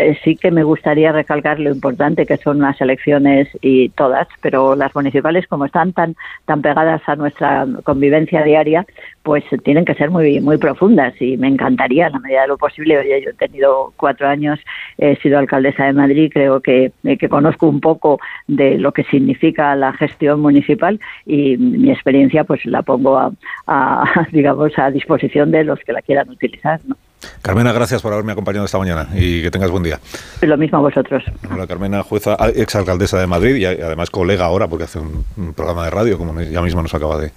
[0.00, 4.74] eh, sí que me gustaría recalcar lo importante que son las elecciones y todas, pero
[4.74, 8.86] las municipales, como están tan tan pegadas a nuestra convivencia diaria,
[9.22, 12.58] pues tienen que ser muy muy profundas y me encantaría, en la medida de lo
[12.58, 12.98] posible.
[12.98, 14.58] Oye, yo he tenido cuatro años,
[14.98, 19.04] he sido alcaldesa de Madrid, creo que, eh, que conozco un poco de lo que
[19.04, 23.32] significa la gestión municipal y mi experiencia pues la pongo a,
[23.66, 26.80] a, digamos a disposición de los que la quieran utilizar.
[26.86, 26.96] ¿no?
[27.42, 30.00] Carmena, gracias por haberme acompañado esta mañana y que tengas buen día.
[30.40, 31.22] Lo mismo a vosotros.
[31.50, 35.84] Hola, Carmena, jueza, exalcaldesa de Madrid y además colega ahora porque hace un, un programa
[35.84, 37.32] de radio, como ya mismo nos acaba de,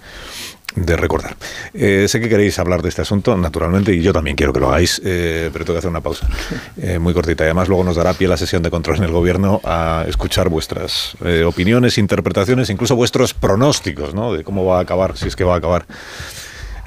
[0.76, 1.36] de recordar.
[1.72, 4.68] Eh, sé que queréis hablar de este asunto, naturalmente, y yo también quiero que lo
[4.68, 6.28] hagáis, eh, pero tengo que hacer una pausa
[6.80, 7.44] eh, muy cortita.
[7.44, 10.48] Y además luego nos dará pie la sesión de control en el gobierno a escuchar
[10.48, 11.16] vuestras
[11.46, 14.32] opiniones, interpretaciones, incluso vuestros pronósticos, ¿no?
[14.32, 15.86] De cómo va a acabar, si es que va a acabar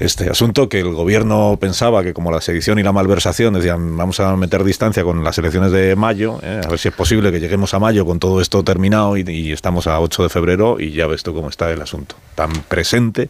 [0.00, 4.20] este asunto que el gobierno pensaba que como la sedición y la malversación decían vamos
[4.20, 7.40] a meter distancia con las elecciones de mayo, eh, a ver si es posible que
[7.40, 11.06] lleguemos a mayo con todo esto terminado y, estamos a 8 de febrero y ya
[11.06, 13.28] ves tú cómo está el asunto, tan presente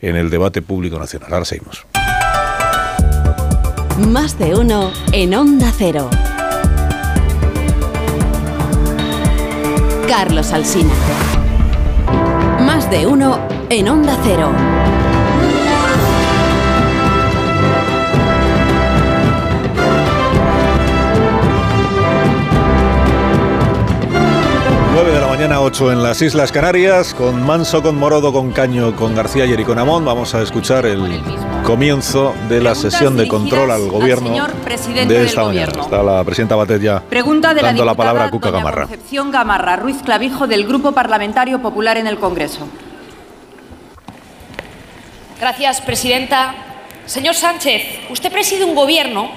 [0.00, 1.32] en el debate público nacional.
[1.32, 1.84] Ahora seguimos.
[3.98, 6.08] Más de uno en Onda Cero.
[10.08, 10.94] Carlos Alsina.
[12.60, 14.50] Más de uno en Onda Cero.
[25.48, 29.64] Mañana, 8 en las Islas Canarias, con Manso, con Morodo, con Caño, con García y
[29.64, 30.04] con Amón.
[30.04, 31.22] Vamos a escuchar el
[31.64, 34.46] comienzo de la sesión de control al gobierno
[35.06, 35.72] de esta mañana.
[35.80, 38.82] Está la presidenta Batet ya Pregunta de dando la, la, palabra a Cuca Gamarra.
[38.82, 42.68] Concepción Gamarra Ruiz Clavijo del Grupo Parlamentario Popular en el Congreso.
[45.40, 46.56] Gracias, presidenta.
[47.06, 49.30] Señor Sánchez, usted preside un gobierno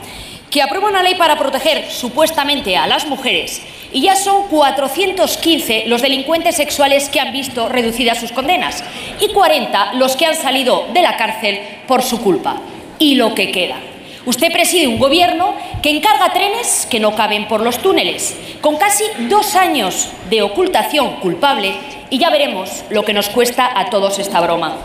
[0.51, 3.61] que aprueba una ley para proteger supuestamente a las mujeres
[3.93, 8.83] y ya son 415 los delincuentes sexuales que han visto reducidas sus condenas
[9.19, 12.57] y 40 los que han salido de la cárcel por su culpa.
[12.99, 13.77] Y lo que queda.
[14.25, 19.05] Usted preside un gobierno que encarga trenes que no caben por los túneles, con casi
[19.27, 21.73] dos años de ocultación culpable
[22.11, 24.77] y ya veremos lo que nos cuesta a todos esta broma.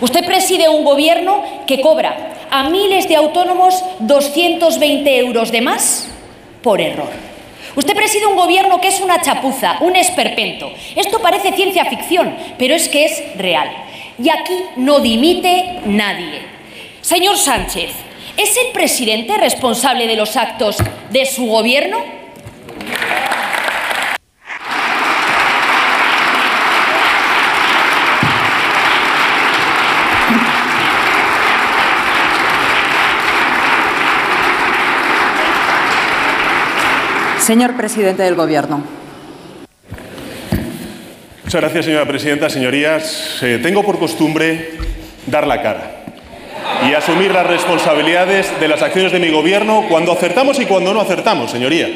[0.00, 6.08] Usted preside un gobierno que cobra a miles de autónomos 220 euros de más
[6.62, 7.10] por error.
[7.76, 10.70] Usted preside un gobierno que es una chapuza, un esperpento.
[10.94, 13.70] Esto parece ciencia ficción, pero es que es real.
[14.22, 16.40] Y aquí no dimite nadie.
[17.02, 17.90] Señor Sánchez,
[18.36, 20.76] ¿es el presidente responsable de los actos
[21.10, 21.98] de su gobierno?
[37.46, 38.82] Señor presidente del Gobierno.
[41.44, 42.50] Muchas gracias, señora presidenta.
[42.50, 44.70] Señorías, eh, tengo por costumbre
[45.28, 46.02] dar la cara
[46.90, 51.00] y asumir las responsabilidades de las acciones de mi gobierno cuando acertamos y cuando no
[51.00, 51.88] acertamos, señoría.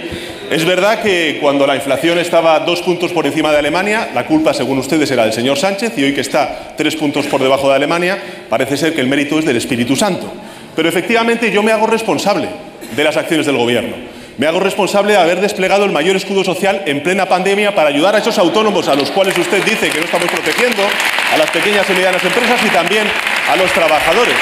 [0.53, 4.55] Es verdad que cuando la inflación estaba dos puntos por encima de Alemania, la culpa,
[4.55, 7.75] según ustedes, era del señor Sánchez y hoy que está tres puntos por debajo de
[7.75, 10.33] Alemania, parece ser que el mérito es del Espíritu Santo.
[10.77, 12.49] Pero efectivamente yo me hago responsable
[12.95, 14.20] de las acciones del gobierno.
[14.41, 18.15] Me hago responsable de haber desplegado el mayor escudo social en plena pandemia para ayudar
[18.15, 20.83] a esos autónomos a los cuales usted dice que no estamos protegiendo,
[21.31, 23.07] a las pequeñas y medianas empresas y también
[23.51, 24.33] a los trabajadores.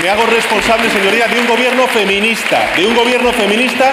[0.00, 3.90] Me hago responsable, señoría, de un gobierno feminista, de un gobierno feminista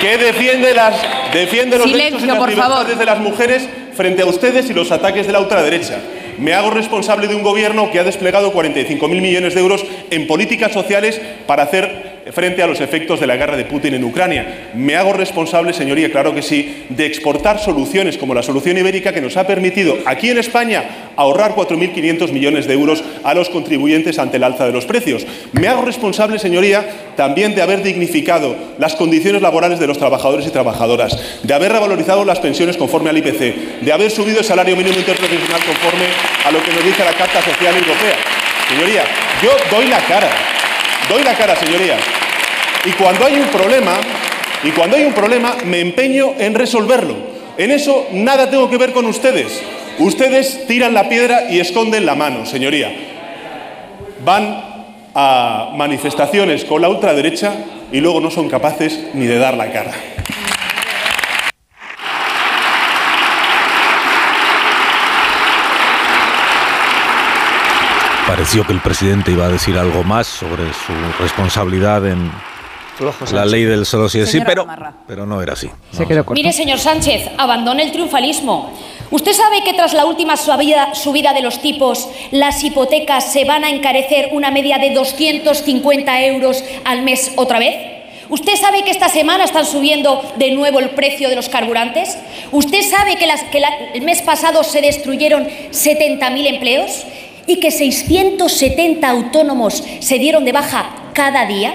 [0.00, 0.96] que defiende, las,
[1.32, 5.24] defiende los derechos y las libertades de las mujeres frente a ustedes y los ataques
[5.24, 6.00] de la ultraderecha.
[6.38, 10.72] Me hago responsable de un gobierno que ha desplegado 45.000 millones de euros en políticas
[10.72, 14.70] sociales para hacer frente a los efectos de la guerra de Putin en Ucrania.
[14.74, 19.20] Me hago responsable, señoría, claro que sí, de exportar soluciones como la solución ibérica que
[19.20, 24.36] nos ha permitido aquí en España ahorrar 4.500 millones de euros a los contribuyentes ante
[24.36, 25.26] el alza de los precios.
[25.52, 30.50] Me hago responsable, señoría, también de haber dignificado las condiciones laborales de los trabajadores y
[30.50, 34.98] trabajadoras, de haber revalorizado las pensiones conforme al IPC, de haber subido el salario mínimo
[34.98, 36.06] interprofesional conforme
[36.44, 38.16] a lo que nos dice la Carta Social Europea.
[38.68, 39.02] Señoría,
[39.42, 40.30] yo doy la cara,
[41.10, 41.96] doy la cara, señoría.
[42.84, 43.98] Y cuando hay un problema,
[44.62, 47.16] y cuando hay un problema, me empeño en resolverlo.
[47.58, 49.60] En eso nada tengo que ver con ustedes.
[49.98, 52.90] Ustedes tiran la piedra y esconden la mano, señoría.
[54.24, 54.64] Van
[55.14, 57.52] a manifestaciones con la ultraderecha
[57.92, 59.92] y luego no son capaces ni de dar la cara.
[68.30, 72.30] Pareció que el presidente iba a decir algo más sobre su responsabilidad en
[73.32, 74.68] la ley del solo sí es sí, pero,
[75.04, 75.68] pero no era así.
[76.30, 78.72] Mire, señor Sánchez, abandone el triunfalismo.
[79.10, 83.64] ¿Usted sabe que tras la última subida, subida de los tipos, las hipotecas se van
[83.64, 87.74] a encarecer una media de 250 euros al mes otra vez?
[88.28, 92.16] ¿Usted sabe que esta semana están subiendo de nuevo el precio de los carburantes?
[92.52, 93.60] ¿Usted sabe que, las, que
[93.94, 97.06] el mes pasado se destruyeron 70.000 empleos
[97.50, 101.74] y que 670 autónomos se dieron de baja cada día?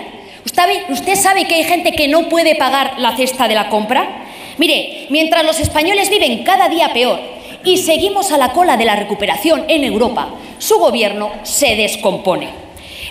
[0.53, 4.23] ¿Sabe- ¿Usted sabe que hay gente que no puede pagar la cesta de la compra?
[4.57, 7.19] Mire, mientras los españoles viven cada día peor
[7.63, 12.49] y seguimos a la cola de la recuperación en Europa, su gobierno se descompone.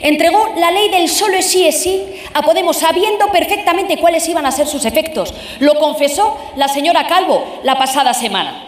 [0.01, 2.01] Entregó la ley del solo es sí es sí
[2.35, 5.33] a Podemos sabiendo perfectamente cuáles iban a ser sus efectos.
[5.61, 8.65] Lo confesó la señora Calvo la pasada semana.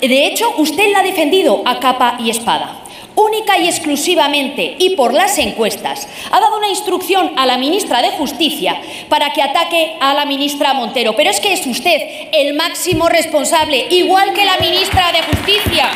[0.00, 2.80] De hecho, usted la ha defendido a capa y espada.
[3.18, 8.12] Única y exclusivamente y por las encuestas, ha dado una instrucción a la ministra de
[8.12, 11.16] Justicia para que ataque a la ministra Montero.
[11.16, 12.00] Pero es que es usted
[12.30, 15.90] el máximo responsable, igual que la ministra de Justicia.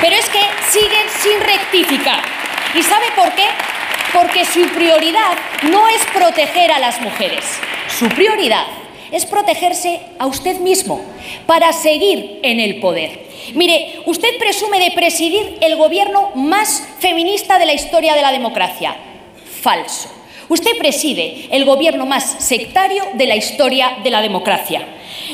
[0.00, 2.22] Pero es que siguen sin rectificar.
[2.74, 3.44] ¿Y sabe por qué?
[4.14, 7.44] Porque su prioridad no es proteger a las mujeres.
[7.88, 8.64] Su prioridad
[9.12, 11.00] es protegerse a usted mismo
[11.46, 13.28] para seguir en el poder.
[13.54, 18.96] Mire, usted presume de presidir el gobierno más feminista de la historia de la democracia.
[19.62, 20.10] Falso.
[20.48, 24.86] Usted preside el gobierno más sectario de la historia de la democracia.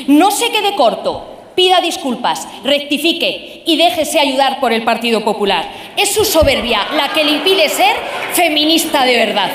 [0.07, 1.31] No se quede corto.
[1.55, 5.65] Pida disculpas, rectifique y déjese ayudar por el Partido Popular.
[5.95, 7.95] Es su soberbia la que le impide ser
[8.33, 9.51] feminista de verdad.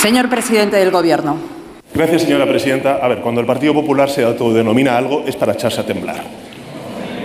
[0.00, 1.36] Señor presidente del Gobierno.
[1.92, 3.00] Gracias, señora presidenta.
[3.02, 6.22] A ver, cuando el Partido Popular se autodenomina algo es para echarse a temblar.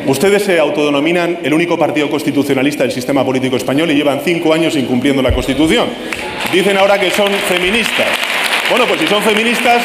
[0.08, 4.76] Ustedes se autodenominan el único partido constitucionalista del sistema político español y llevan cinco años
[4.76, 5.88] incumpliendo la Constitución.
[6.52, 8.08] Dicen ahora que son feministas.
[8.72, 9.84] Bueno, pues si son feministas,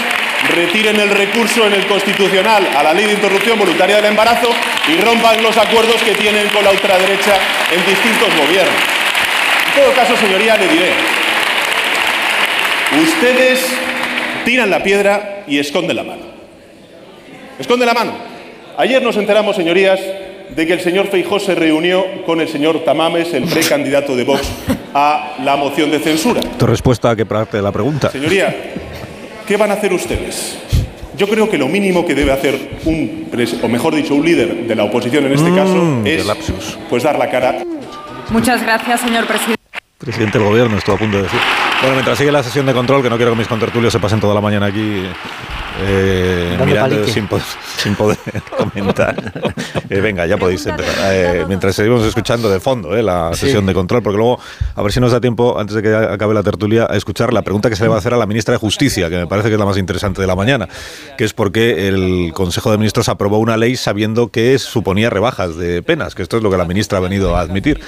[0.56, 4.48] retiren el recurso en el Constitucional a la ley de interrupción voluntaria del embarazo
[4.88, 7.34] y rompan los acuerdos que tienen con la ultraderecha
[7.70, 8.80] en distintos gobiernos.
[9.76, 10.90] En todo caso, señoría, le diré,
[12.96, 13.64] ustedes
[14.44, 16.22] tiran la piedra y esconden la mano.
[17.58, 18.12] Esconden la mano.
[18.76, 20.00] Ayer nos enteramos, señorías,
[20.54, 24.48] de que el señor Feijó se reunió con el señor Tamames, el precandidato de Vox,
[24.94, 26.40] a la moción de censura.
[26.58, 28.10] Tu respuesta a qué parte de la pregunta.
[28.10, 28.54] Señoría,
[29.46, 30.58] ¿qué van a hacer ustedes?
[31.16, 33.28] Yo creo que lo mínimo que debe hacer un,
[33.60, 37.18] o mejor dicho, un líder de la oposición en este Mm, caso es pues dar
[37.18, 37.58] la cara.
[38.30, 39.57] Muchas gracias, señor presidente.
[39.98, 41.40] Presidente del gobierno, estuvo a punto de decir.
[41.80, 44.20] Bueno, mientras sigue la sesión de control, que no quiero que mis contertulios se pasen
[44.20, 45.02] toda la mañana aquí
[45.80, 47.40] eh, mirando sin, po-
[47.76, 48.16] sin poder
[48.56, 49.14] comentar.
[49.88, 50.94] Eh, venga, ya podéis empezar.
[51.12, 53.46] Eh, mientras seguimos escuchando de fondo eh, la Sí.
[53.46, 54.40] sesión de control, porque luego,
[54.74, 57.42] a ver si nos da tiempo, antes de que acabe la tertulia, a escuchar la
[57.42, 59.48] pregunta que se le va a hacer a la ministra de Justicia, que me parece
[59.48, 60.68] que es la más interesante de la mañana,
[61.16, 65.56] que es por qué el Consejo de Ministros aprobó una ley sabiendo que suponía rebajas
[65.56, 67.80] de penas, que esto es lo que la ministra ha venido a admitir.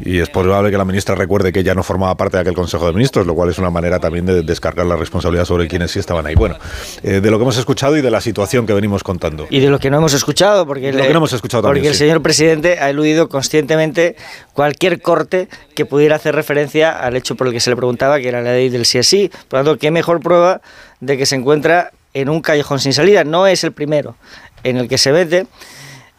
[0.00, 2.86] Y es probable que la ministra recuerde que ya no formaba parte de aquel Consejo
[2.86, 6.00] de Ministros, lo cual es una manera también de descargar la responsabilidad sobre quienes sí
[6.00, 6.34] estaban ahí.
[6.34, 6.58] Bueno,
[7.02, 9.46] eh, de lo que hemos escuchado y de la situación que venimos contando.
[9.48, 11.92] Y de lo que no hemos escuchado, porque, Lo que no hemos escuchado porque también,
[11.92, 12.00] el sí.
[12.00, 14.16] señor presidente ha eludido conscientemente
[14.52, 18.28] cualquier corte que pudiera hacer referencia al hecho por el que se le preguntaba, que
[18.28, 19.30] era la ley del sí es sí.
[19.48, 20.60] Por lo tanto, qué mejor prueba
[21.00, 23.22] de que se encuentra en un callejón sin salida.
[23.22, 24.16] No es el primero
[24.64, 25.46] en el que se mete,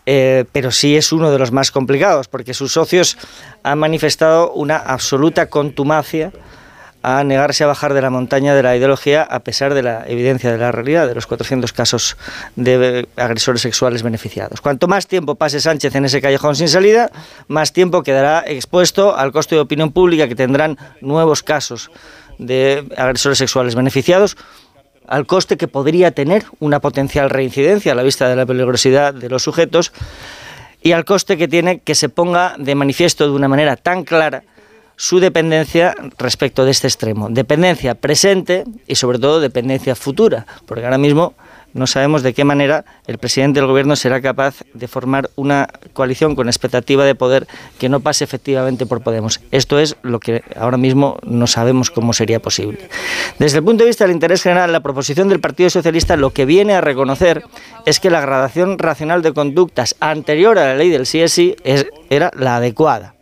[0.06, 3.18] eh, pero sí es uno de los más complicados, porque sus socios
[3.64, 6.32] han manifestado una absoluta contumacia
[7.08, 10.52] a negarse a bajar de la montaña de la ideología a pesar de la evidencia
[10.52, 12.18] de la realidad de los 400 casos
[12.56, 14.60] de agresores sexuales beneficiados.
[14.60, 17.12] Cuanto más tiempo pase Sánchez en ese callejón sin salida,
[17.48, 21.92] más tiempo quedará expuesto al costo de opinión pública que tendrán nuevos casos
[22.40, 24.36] de agresores sexuales beneficiados
[25.08, 29.30] al coste que podría tener una potencial reincidencia a la vista de la peligrosidad de
[29.30, 29.92] los sujetos
[30.82, 34.44] y al coste que tiene que se ponga de manifiesto de una manera tan clara
[34.98, 37.28] su dependencia respecto de este extremo.
[37.30, 41.34] Dependencia presente y sobre todo dependencia futura, porque ahora mismo
[41.76, 46.34] no sabemos de qué manera el presidente del gobierno será capaz de formar una coalición
[46.34, 49.42] con expectativa de poder que no pase efectivamente por Podemos.
[49.52, 52.80] Esto es lo que ahora mismo no sabemos cómo sería posible.
[53.40, 56.46] Desde el punto de vista del interés general, la proposición del Partido Socialista lo que
[56.46, 57.44] viene a reconocer
[57.86, 62.32] es que la gradación racional de conductas anterior a la ley del sí es- era
[62.38, 63.16] la adecuada.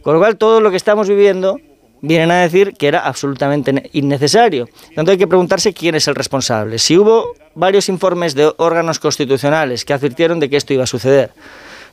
[0.00, 1.60] Con lo cual, todo lo que estamos viviendo
[2.00, 4.68] vienen a decir que era absolutamente ne- innecesario.
[4.94, 6.78] Tanto hay que preguntarse quién es el responsable.
[6.78, 11.32] Si hubo varios informes de órganos constitucionales que advirtieron de que esto iba a suceder,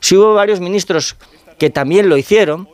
[0.00, 1.16] si hubo varios ministros
[1.58, 2.68] que también lo hicieron,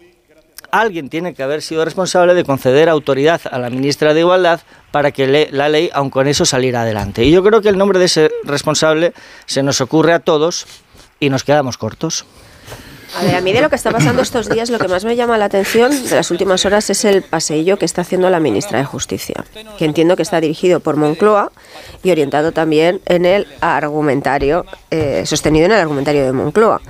[0.70, 5.12] alguien tiene que haber sido responsable de conceder autoridad a la ministra de Igualdad para
[5.12, 7.24] que la ley, aun con eso, saliera adelante.
[7.24, 9.12] Y yo creo que el nombre de ese responsable
[9.46, 10.66] se nos ocurre a todos
[11.20, 12.24] y nos quedamos cortos.
[13.14, 15.16] A ver, a mí de lo que está pasando estos días, lo que más me
[15.16, 18.78] llama la atención de las últimas horas es el paseillo que está haciendo la ministra
[18.78, 19.44] de Justicia,
[19.76, 21.52] que entiendo que está dirigido por Moncloa
[22.02, 26.80] y orientado también en el argumentario, eh, sostenido en el argumentario de Moncloa.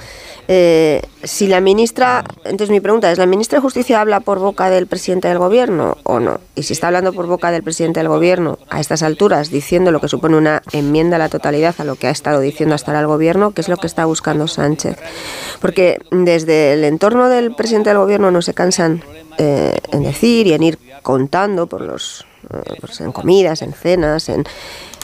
[0.49, 4.71] Eh, si la ministra, entonces mi pregunta es, ¿la ministra de Justicia habla por boca
[4.71, 6.41] del presidente del gobierno o no?
[6.57, 10.01] Y si está hablando por boca del presidente del gobierno a estas alturas, diciendo lo
[10.01, 13.01] que supone una enmienda a la totalidad a lo que ha estado diciendo hasta ahora
[13.01, 14.97] el gobierno, ¿qué es lo que está buscando Sánchez?
[15.61, 19.03] Porque desde el entorno del presidente del gobierno no se cansan
[19.39, 24.29] eh, en decir y en ir contando por los, eh, pues en comidas, en cenas,
[24.29, 24.45] en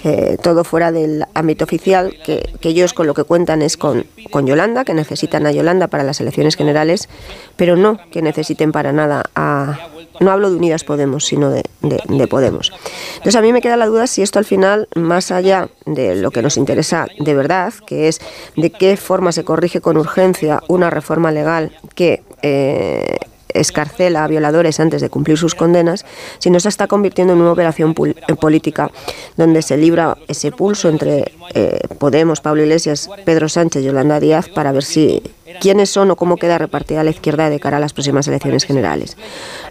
[0.04, 4.46] eh, todo fuera del ámbito oficial, que, ellos con lo que cuentan es con, con
[4.46, 7.08] Yolanda, que necesitan a Yolanda para las elecciones generales,
[7.56, 9.78] pero no que necesiten para nada a...
[10.20, 12.72] No hablo de Unidas Podemos, sino de, de, de Podemos.
[13.12, 16.30] Entonces a mí me queda la duda si esto al final, más allá de lo
[16.32, 18.20] que nos interesa de verdad, que es
[18.56, 22.22] de qué forma se corrige con urgencia una reforma legal que...
[22.42, 23.16] Eh,
[23.54, 26.04] escarcela a violadores antes de cumplir sus condenas,
[26.38, 28.90] sino se está convirtiendo en una operación política
[29.36, 34.48] donde se libra ese pulso entre eh, Podemos, Pablo Iglesias, Pedro Sánchez y Yolanda Díaz
[34.48, 35.22] para ver si
[35.60, 39.16] quiénes son o cómo queda repartida la izquierda de cara a las próximas elecciones generales.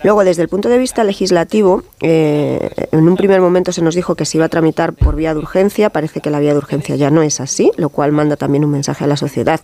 [0.03, 4.15] Luego, desde el punto de vista legislativo, eh, en un primer momento se nos dijo
[4.15, 6.95] que se iba a tramitar por vía de urgencia, parece que la vía de urgencia
[6.95, 9.61] ya no es así, lo cual manda también un mensaje a la sociedad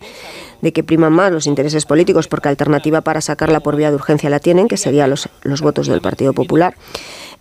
[0.63, 4.29] de que priman más los intereses políticos porque alternativa para sacarla por vía de urgencia
[4.29, 6.73] la tienen, que serían los, los votos del Partido Popular.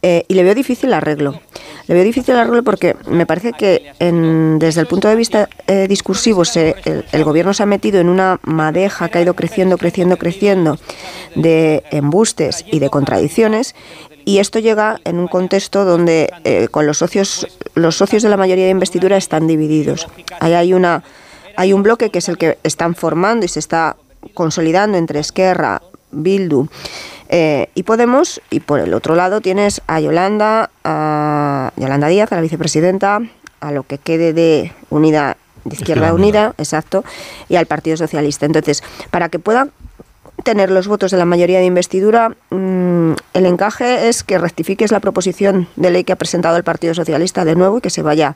[0.03, 1.41] Eh, y le veo difícil arreglo.
[1.87, 3.93] Le veo difícil arreglo porque me parece que
[4.59, 9.09] desde el punto de vista eh, discursivo el, gobierno se ha metido en una madeja
[9.09, 10.79] que ha ido creciendo, creciendo, creciendo
[11.37, 13.77] de embustes y de contradicciones
[14.25, 18.37] y esto llega en un contexto donde eh, con los socios los socios de la
[18.37, 20.09] mayoría de investidura están divididos.
[20.41, 21.05] Ahí hay una
[21.57, 23.97] hay un bloque que es el que están formando y se está
[24.35, 26.69] consolidando entre Esquerra, Bildu
[27.29, 32.37] eh, y Podemos, y por el otro lado tienes a Yolanda, a Yolanda Díaz, a
[32.37, 33.21] la vicepresidenta,
[33.61, 37.05] a lo que quede de Unidad de Izquierda Unida, Unida, exacto,
[37.49, 38.47] y al Partido Socialista.
[38.47, 39.71] Entonces, para que puedan
[40.45, 45.01] tener los votos de la mayoría de investidura, mmm, el encaje es que rectifiques la
[45.01, 48.35] proposición de ley que ha presentado el Partido Socialista de nuevo y que se vaya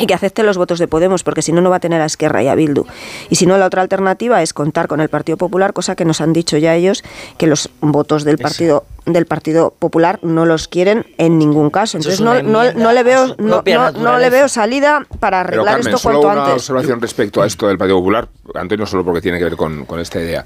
[0.00, 2.06] y que acepte los votos de Podemos, porque si no, no va a tener a
[2.06, 2.86] Esquerra y a Bildu.
[3.30, 6.20] Y si no, la otra alternativa es contar con el Partido Popular, cosa que nos
[6.20, 7.02] han dicho ya ellos,
[7.36, 11.96] que los votos del Partido del Partido Popular no los quieren en ningún caso.
[11.96, 15.94] Entonces no, no, no, le veo no, no, le veo salida para arreglar Pero, Carmen,
[15.94, 16.62] esto solo cuanto una antes.
[16.62, 19.98] observación respecto a esto del Partido Popular, Antonio, solo porque tiene que ver con, con
[19.98, 20.44] esta idea,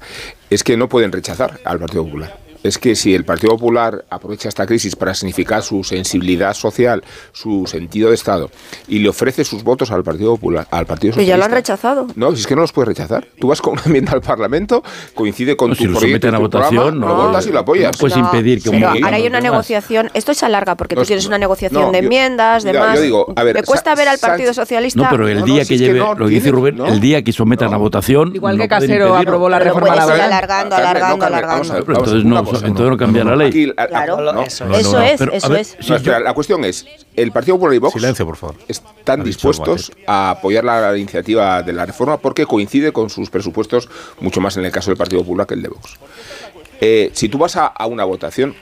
[0.49, 4.49] es que no pueden rechazar al Partido Popular es que si el Partido Popular aprovecha
[4.49, 8.49] esta crisis para significar su sensibilidad social, su sentido de Estado,
[8.87, 11.33] y le ofrece sus votos al Partido Popular, al Partido Pero Socialista.
[11.33, 12.07] ya lo han rechazado.
[12.15, 13.27] No, si es que no los puedes rechazar.
[13.39, 14.81] Tú vas con una enmienda al Parlamento,
[15.13, 17.47] coincide con No, tu si lo proyecto, someten a tu programa, votación, lo no, votas
[17.47, 17.91] y lo apoyas.
[17.93, 19.51] no puedes impedir que Pero gobierno ahora hay una demás.
[19.51, 20.09] negociación.
[20.13, 22.95] Esto se alarga porque tú No, tienes una negociación no, de enmiendas, demás.
[22.97, 25.01] yo digo, a ver, Me cuesta ver al Partido Socialista.
[25.01, 26.51] No, pero el No, día no, que si es que lleve, no, lo que dice
[26.51, 26.87] Rubén, no.
[26.87, 28.31] el día que sometan a votación.
[28.35, 30.21] Igual no que Casero aprobó la reforma laboral.
[30.21, 31.73] alargando, no, alargando, alargando.
[32.35, 33.47] vamos a a entonces no, cambia la ley.
[33.47, 35.77] Aquí, Claro, no, eso, no, eso no, es, pero, a eso ver, es.
[35.79, 36.85] si espera, la cuestión es,
[37.15, 38.55] el Partido Popular y Vox Silencio, por favor.
[38.67, 43.89] están Ha dispuestos a apoyar la, iniciativa de la reforma porque coincide con sus presupuestos
[44.19, 45.97] mucho más en el caso del Partido Popular que el de Vox.
[46.81, 48.55] Eh, si tú vas a, a una votación,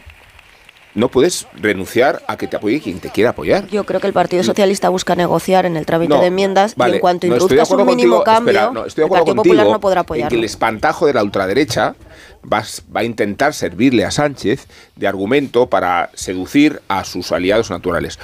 [0.93, 3.67] no puedes renunciar a que te apoye quien te quiera apoyar.
[3.67, 6.81] Yo creo que el Partido Socialista busca negociar en el trámite No, de enmiendas y
[6.83, 9.55] en cuanto no, introduzcas un mínimo contigo, cambio, espera, no, estoy de el Partido contigo
[9.55, 10.37] Popular no podrá que apoyarlo.
[10.37, 11.95] el espantajo de la ultraderecha
[12.43, 12.63] va,
[12.95, 18.19] va a intentar servirle a Sánchez de argumento para seducir a sus aliados naturales.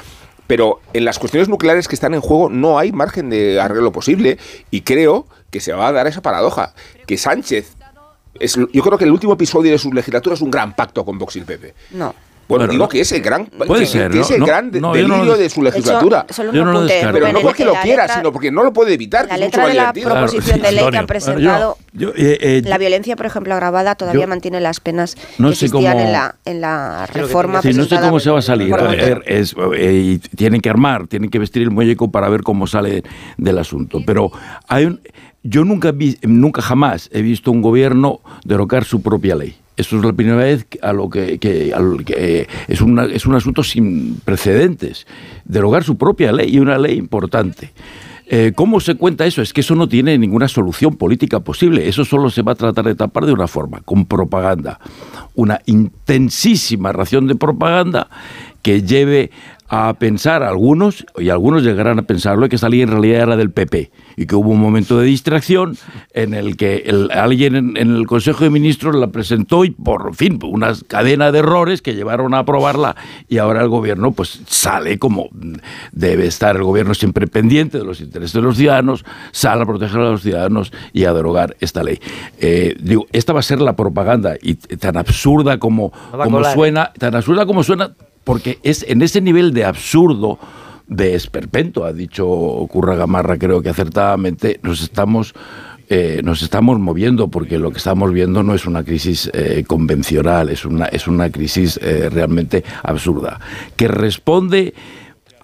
[0.47, 4.38] Pero en las cuestiones nucleares que están en juego no hay margen de arreglo posible
[4.72, 6.74] y creo que se va a dar esa paradoja,
[7.05, 7.74] que Sánchez...
[8.39, 11.18] Es, yo creo que el último episodio de su legislatura es un gran pacto con
[11.18, 11.74] Vox y el PP.
[11.91, 12.13] No.
[12.47, 12.89] Bueno, Bueno, digo no.
[12.89, 14.23] que es el gran, Puede que, ser, que ¿no?
[14.23, 16.25] es el No, gran de- no, yo no delirio lo- de su legislatura.
[16.29, 17.19] Eso- solo Yo no lo apunte, descarto.
[17.19, 19.23] Pero no porque lo la quiera, letra- sino porque no lo puede evitar.
[19.27, 20.09] que La es mucho letra de la divertido.
[20.11, 23.95] proposición de ley que Antonio, han presentado, yo- eh, eh, la violencia, por ejemplo, agravada,
[23.95, 27.73] todavía yo- mantiene las penas no que existían cómo- en la, en la reforma Sí,
[27.73, 28.69] no sé cómo se va a salir.
[28.69, 32.29] por A ver, es, eh, y tienen que armar, tienen que vestir el muñeco para
[32.29, 33.03] ver cómo sale
[33.37, 33.99] del asunto.
[34.05, 34.31] Pero
[34.69, 35.01] hay un,
[35.49, 35.93] yo nunca,
[36.23, 39.55] nunca jamás he visto un gobierno derogar su propia ley.
[39.77, 41.37] Eso es la primera vez a lo que,
[42.67, 45.05] es, una- es un asunto sin precedentes.
[45.45, 47.71] Derogar su propia ley y una ley importante.
[48.29, 49.41] Eh, ¿Cómo se cuenta eso?
[49.41, 51.87] Es que eso no tiene ninguna solución política posible.
[51.87, 54.79] Eso solo se va a tratar de tapar de una forma, con propaganda.
[55.35, 58.09] Una intensísima ración de propaganda
[58.63, 59.31] que lleve
[59.70, 63.51] a pensar algunos, y algunos llegarán a pensarlo, que esa ley en realidad era del
[63.51, 65.78] PP y que hubo un momento de distracción
[66.13, 70.74] en el que alguien en, el Consejo de Ministros la presentó y por fin una
[70.88, 72.95] cadena de errores que llevaron a aprobarla
[73.28, 75.30] y ahora el gobierno pues sale como
[75.91, 79.99] debe estar el gobierno siempre pendiente de los intereses de los ciudadanos, sale a proteger
[79.99, 81.99] a los ciudadanos y a derogar esta ley.
[82.39, 87.15] Eh, digo, esta va a ser la propaganda y tan absurda como, como suena, tan
[87.15, 87.91] absurda como suena
[88.28, 90.38] porque es en ese nivel de absurdo,
[90.86, 92.28] de esperpento, ha dicho
[92.69, 95.34] Curra Gamarra, creo que acertadamente, nos estamos
[95.88, 100.49] eh, nos estamos moviendo porque lo que estamos viendo no es una crisis eh, convencional,
[100.49, 103.39] es una, es una crisis eh, realmente absurda,
[103.78, 104.73] que responde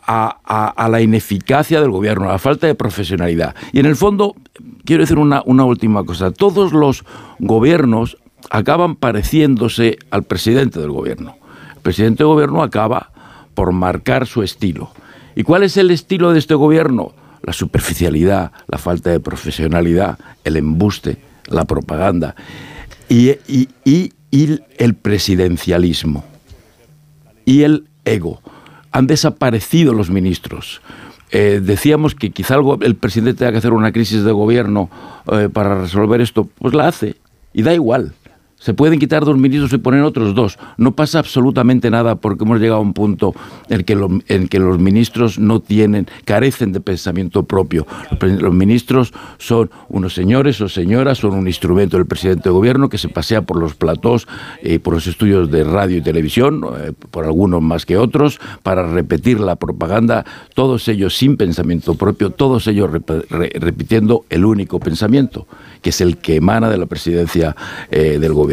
[0.06, 3.56] a, a, la ineficacia del gobierno, a la falta de profesionalidad.
[3.72, 4.36] Y en el fondo,
[4.84, 7.06] quiero decir una, una última cosa, todos los
[7.40, 8.18] gobiernos
[8.50, 11.38] acaban pareciéndose al presidente del gobierno
[11.84, 13.12] presidente de gobierno acaba
[13.54, 14.92] por marcar su estilo.
[15.36, 17.14] ¿Y cuál es el estilo de este gobierno?
[17.44, 21.18] La superficialidad, la falta de profesionalidad, el embuste,
[21.48, 22.36] la propaganda
[23.10, 24.10] y,
[24.78, 26.24] el presidencialismo
[27.46, 28.42] y el ego.
[28.92, 30.82] Han desaparecido los ministros.
[31.32, 34.90] Eh, decíamos que quizá el, presidente tenga que hacer una crisis de gobierno
[35.32, 36.48] eh, para resolver esto.
[36.60, 37.16] Pues la hace.
[37.54, 38.14] Y da igual.
[38.64, 40.58] Se pueden quitar dos ministros y poner otros dos.
[40.78, 43.34] No pasa absolutamente nada porque hemos llegado a un punto
[43.68, 47.86] en que, que los ministros no tienen, carecen de pensamiento propio.
[48.22, 52.98] Los ministros son unos señores o señoras, son un instrumento del presidente de gobierno que
[52.98, 54.30] se pasea por los platós
[54.64, 58.88] y por los estudios de radio y televisión, eh, por algunos más que otros, para
[58.88, 65.48] repetir la propaganda, todos ellos sin pensamiento propio, todos ellos repitiendo el único pensamiento,
[65.82, 67.58] que es el que emana de la presidencia
[67.92, 68.53] eh, del gobierno.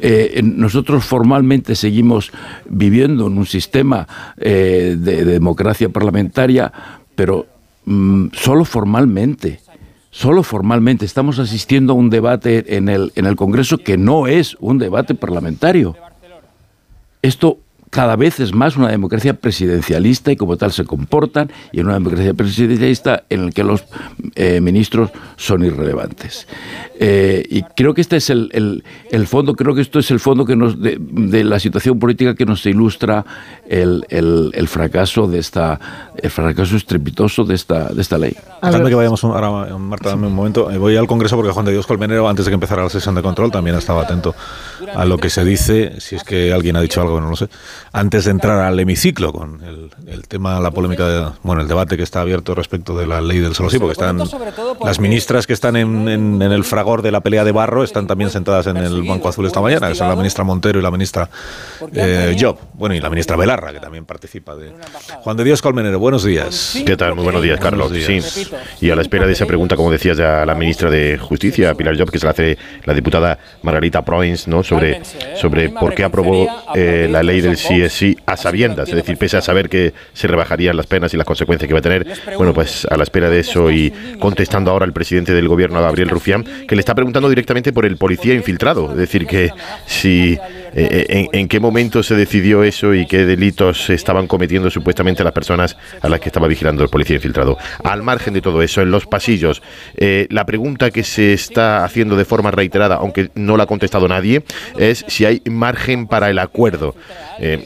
[0.00, 2.32] Eh, nosotros formalmente seguimos
[2.68, 6.72] viviendo en un sistema eh, de, democracia parlamentaria,
[7.14, 7.46] pero
[7.84, 9.60] mm, solo formalmente.
[10.10, 14.56] Solo formalmente estamos asistiendo a un debate en el, en el Congreso que no es
[14.60, 15.96] un debate parlamentario.
[17.22, 17.58] Esto
[17.92, 21.94] cada vez es más una democracia presidencialista y como tal se comportan y en una
[21.96, 23.84] democracia presidencialista en la que los
[24.34, 26.48] eh, ministros son irrelevantes.
[26.98, 30.46] Eh, y creo que este es el, el, fondo, creo que esto es el fondo
[30.46, 33.26] que nos, de, la situación política que nos ilustra
[33.68, 35.78] el, el, fracaso de esta,
[36.16, 38.34] el fracaso estrepitoso de esta, de esta ley.
[38.62, 40.70] Dame que vayamos ahora, Marta, dame un momento.
[40.70, 43.14] Eh, voy al Congreso porque Juan de Dios Colmenero, antes de que empezara la sesión
[43.14, 44.34] de control, también estaba atento
[44.94, 47.50] a lo que se dice, si es que alguien ha dicho algo, no lo sé
[47.92, 49.62] antes de entrar al hemiciclo con
[50.06, 53.38] el, tema, la polémica, de, bueno, el debate que está abierto respecto de la ley
[53.38, 54.18] del solo sí, porque están
[54.84, 58.66] las ministras que están en, el fragor de la pelea de barro están también sentadas
[58.66, 61.28] en el Banco Azul esta mañana, que son la ministra Montero y la ministra
[61.94, 64.72] eh, Job, bueno, y la ministra Belarra, que también participa de...
[65.22, 66.78] Juan de Dios Colmenero, buenos días.
[66.84, 67.14] ¿Qué tal?
[67.14, 67.92] Muy buenos días, Carlos.
[67.92, 68.20] Sí.
[68.80, 71.96] Y a la espera de esa pregunta, como decías ya la ministra de Justicia, Pilar
[71.98, 74.62] Job, que se la hace la diputada Margarita Proins, ¿no?
[74.62, 75.02] Sobre,
[75.40, 79.36] sobre por qué aprobó eh, la ley del sí sí a sabiendas, es decir, pese
[79.36, 82.06] a saber que se rebajarían las penas y las consecuencias que va a tener.
[82.36, 86.08] Bueno, pues a la espera de eso y contestando ahora el presidente del gobierno, Gabriel
[86.08, 89.50] Rufián, que le está preguntando directamente por el policía infiltrado, es decir, que
[89.86, 90.38] si
[90.74, 95.32] eh, eh, en, qué momento se decidió eso y qué delitos estaban cometiendo supuestamente las
[95.32, 97.58] personas a las que estaba vigilando el policía infiltrado.
[97.84, 99.62] Al margen de todo eso, en los pasillos,
[99.96, 104.08] eh, la pregunta que se está haciendo de forma reiterada, aunque no la ha contestado
[104.08, 104.44] nadie,
[104.78, 106.94] es si hay margen para el acuerdo.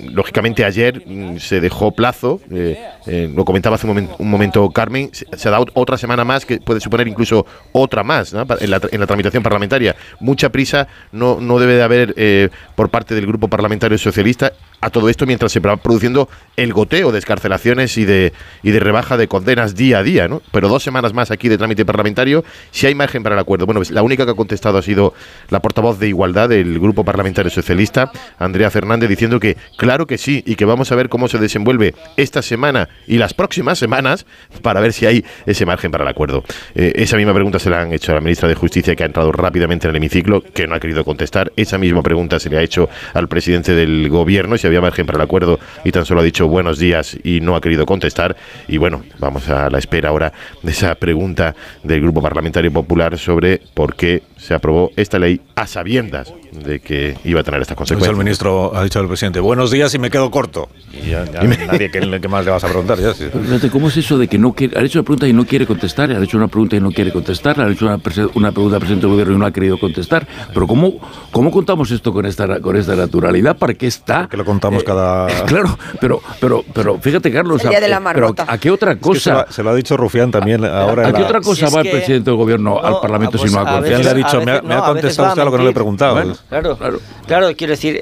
[0.04, 5.66] Lógicamente ayer mm, se dejó plazo, lo comentaba hace un momento, Carmen, se, ha dado
[5.74, 9.96] otra semana más que puede suponer incluso otra más en, la, tramitación parlamentaria.
[10.20, 15.08] Mucha prisa no, no debe de haber por parte del Grupo Parlamentario Socialista a todo
[15.08, 18.32] esto mientras se va produciendo el goteo de escarcelaciones y de,
[18.62, 20.42] y de rebaja de condenas día a día, ¿no?
[20.52, 23.66] Pero dos semanas más aquí de trámite parlamentario, si hay margen para el acuerdo.
[23.66, 25.14] Bueno, pues la única que ha contestado ha sido
[25.48, 30.42] la portavoz de Igualdad del Grupo Parlamentario Socialista, Andrea Fernández, diciendo que claro que sí
[30.44, 34.26] y que vamos a ver cómo se desenvuelve esta semana y las próximas semanas
[34.60, 36.42] para ver si hay ese margen para el acuerdo.
[36.74, 39.06] Eh, esa misma pregunta se la han hecho a la ministra de Justicia, que ha
[39.06, 41.52] entrado rápidamente en el hemiciclo, que no ha querido contestar.
[41.54, 45.18] Esa misma pregunta se le ha hecho al presidente del gobierno, si había margen para
[45.18, 48.36] el acuerdo, y tan solo ha dicho buenos días y no ha querido contestar.
[48.66, 50.32] Y bueno, vamos a la espera ahora
[50.64, 55.68] de esa pregunta del Grupo Parlamentario Popular sobre por qué se aprobó esta ley a
[55.68, 56.32] sabiendas
[56.64, 58.18] de que iba a tener estas Ha dicho el consecuencias.
[58.24, 60.68] ministro, ha dicho el presidente, buenos días y me quedo corto.
[60.92, 62.98] Y ya, ya nadie, ¿qué, qué más le vas a preguntar?
[62.98, 63.24] Ya, sí.
[63.44, 65.66] Fíjate, ¿cómo es eso de que no quiere, ha hecho una pregunta y no quiere
[65.66, 67.98] contestar, ha hecho una pregunta y no quiere contestar, ha hecho una,
[68.34, 70.26] una pregunta al presidente del gobierno y no ha querido contestar?
[70.52, 70.94] Pero ¿cómo,
[71.30, 73.56] cómo contamos esto con esta, con esta naturalidad?
[73.56, 74.28] ¿Para qué está?
[74.28, 75.26] Que lo contamos cada...
[75.46, 78.34] Claro, pero, pero, pero fíjate, Carlos, El día de la a, eh, pero.
[78.46, 79.40] ¿a qué otra Es que se, lo, cosa?
[79.48, 81.04] ha- se lo ha dicho Rufián también ahora.
[81.04, 83.00] ¿A en qué la- otra cosa Si va que- el presidente del gobierno al No,
[83.00, 84.02] Parlamento pues si no a a Rufián confianza?
[84.04, 85.44] le ha dicho, a me ha, veces- me ha no, a contestado a usted a
[85.44, 86.14] lo que no le he preguntado.
[86.14, 87.00] Bueno, Claro, Claro.
[87.26, 87.48] claro.
[87.56, 88.00] quiero decir,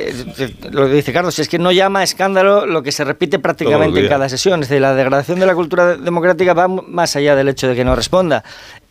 [0.71, 4.01] lo que dice Carlos, es que no llama a escándalo lo que se repite prácticamente
[4.01, 4.63] en cada sesión.
[4.63, 7.75] Es decir, la degradación de la cultura de- democrática va más allá del hecho de
[7.75, 8.45] que no responda.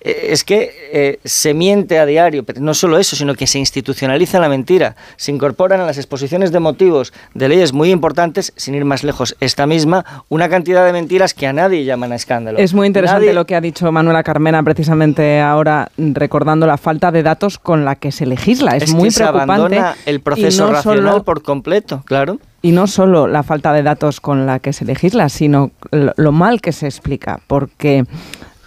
[0.03, 4.39] Es que eh, se miente a diario, pero no solo eso, sino que se institucionaliza
[4.39, 4.95] la mentira.
[5.15, 9.35] Se incorporan a las exposiciones de motivos de leyes muy importantes, sin ir más lejos,
[9.39, 12.59] esta misma, una cantidad de mentiras que a nadie llaman a escándalo.
[12.59, 17.11] Es muy interesante Nadie- lo que ha dicho Manuela Carmena precisamente ahora, recordando la falta
[17.11, 18.75] de datos con la que se legisla.
[18.75, 19.53] Es, es muy que se preocupante.
[19.77, 22.39] abandona el proceso no racional solo- por completo, claro.
[22.61, 26.61] Y no solo la falta de datos con la que se legisla, sino lo mal
[26.61, 27.41] que se explica.
[27.47, 28.05] Porque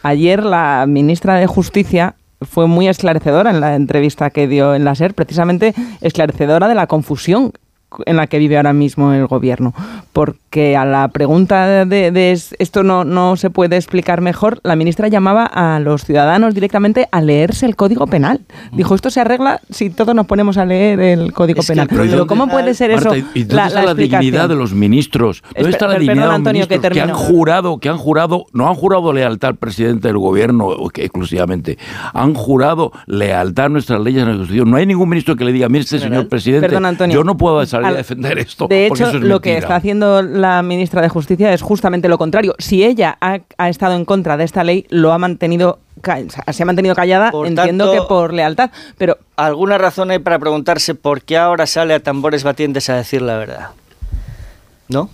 [0.07, 4.94] ayer la ministra de Justicia fue muy esclarecedora en la entrevista que dio en la
[4.94, 7.52] SER, precisamente esclarecedora de la confusión
[8.05, 9.72] en la que vive ahora mismo el gobierno.
[10.12, 14.76] Porque a la pregunta de, de es- esto no, no se puede explicar mejor, la
[14.76, 18.41] ministra llamaba a los ciudadanos directamente a leerse el Código Penal.
[18.72, 21.89] Dijo, esto se arregla si todos nos ponemos a leer el Código Es Penal.
[21.91, 23.14] el Pero ¿cómo puede ser eso?
[23.14, 25.43] ¿y dónde está la, dignidad de los ministros?
[25.55, 28.68] ¿Dónde está la dignidad de los que ministros que, han jurado, que han jurado, no
[28.68, 31.78] han jurado lealtad al presidente del gobierno que exclusivamente,
[32.14, 34.70] han jurado lealtad a nuestras leyes a nuestra constitución.
[34.70, 37.14] No hay ningún ministro que le diga, mire este señor presidente, Perdón, Antonio.
[37.14, 38.66] yo no puedo salir A defender esto.
[38.68, 39.59] De hecho, eso es lo que mentira".
[39.59, 42.55] está haciendo la ministra de Justicia es justamente lo contrario.
[42.59, 45.78] Si ella ha, ha estado en contra de esta ley, lo ha mantenido,
[46.51, 48.70] se ha mantenido callada, Por entiendo tanto- que por lealtad.
[48.99, 53.20] Pero ¿Alguna razón hay para preguntarse por qué ahora sale a tambores batientes a decir
[53.22, 53.68] la verdad?
[54.89, 55.11] ¿No?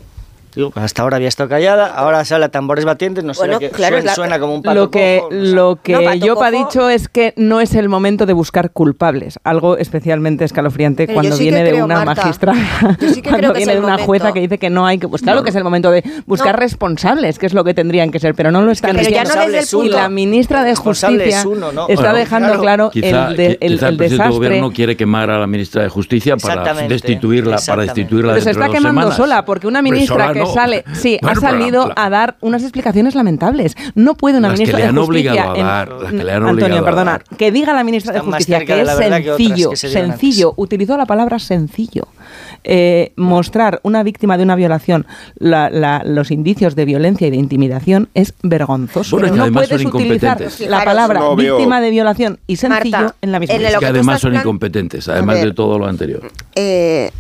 [0.55, 3.71] Digo, hasta ahora había estado callada, ahora sale a tambores batientes, no sé Bueno, que
[3.71, 6.43] claro, suena, suena como un pato lo que, cojo, no lo que No, pato Job
[6.43, 9.39] ha dicho es que no es el momento de buscar culpables.
[9.45, 13.29] Algo especialmente escalofriante Pero cuando sí viene de creo, una Marta, magistrada, yo sí que
[13.31, 14.07] cuando creo que viene el de una momento.
[14.07, 15.09] jueza que dice que no hay que...
[15.09, 16.61] Pues claro que es el momento de buscar No.
[16.61, 19.89] responsables, que es lo que tendrían que ser, pero no lo están no el Y
[19.89, 21.89] la ministra de Justicia es uno, ¿no?
[21.89, 22.63] está Bueno, dejando claro.
[22.63, 24.29] claro Quizá, el, de- el- quizá el el desastre.
[24.35, 28.65] gobierno quiere quemar a la ministra de Justicia para destituirla, para destituirla Pero se está
[28.67, 29.17] de quemando semanas.
[29.17, 30.53] sola, porque una Hombre, ministra que no.
[30.55, 33.77] sale, sí, Bueno, ha salido la- a dar unas explicaciones lamentables.
[33.95, 36.33] No puede una Las que ministra de justicia, obligado a en- dar, las que le
[36.33, 37.25] han Antonio, obligado a perdona, dar.
[37.37, 38.95] que diga la ministra de Están justicia que de es que
[39.37, 42.09] sencillo, que se dieron sencillo, utilizó la palabra sencillo.
[42.65, 45.05] Eh, mostrar una víctima de una violación
[45.37, 49.17] la- la- los indicios de violencia y de intimidación es vergonzoso.
[49.17, 50.71] Bueno, es que no además puedes son utilizar incompetentes.
[50.71, 54.21] la palabra No víctima de violación y sencillo Marta, en la misma lo que además
[54.21, 55.47] son incompetentes, A además ver.
[55.47, 56.31] de todo lo anterior.
[56.55, 57.11] eh,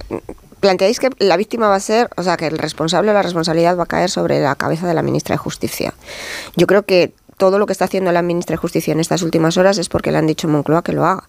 [0.63, 3.77] planteáis que la víctima va a ser, o sea, que el responsable o la responsabilidad
[3.77, 5.93] va a caer sobre la cabeza de la ministra de Justicia.
[6.57, 9.57] Yo creo que todo lo que está haciendo la ministra de Justicia en estas últimas
[9.57, 11.25] horas es porque le han dicho Moncloa que lo haga.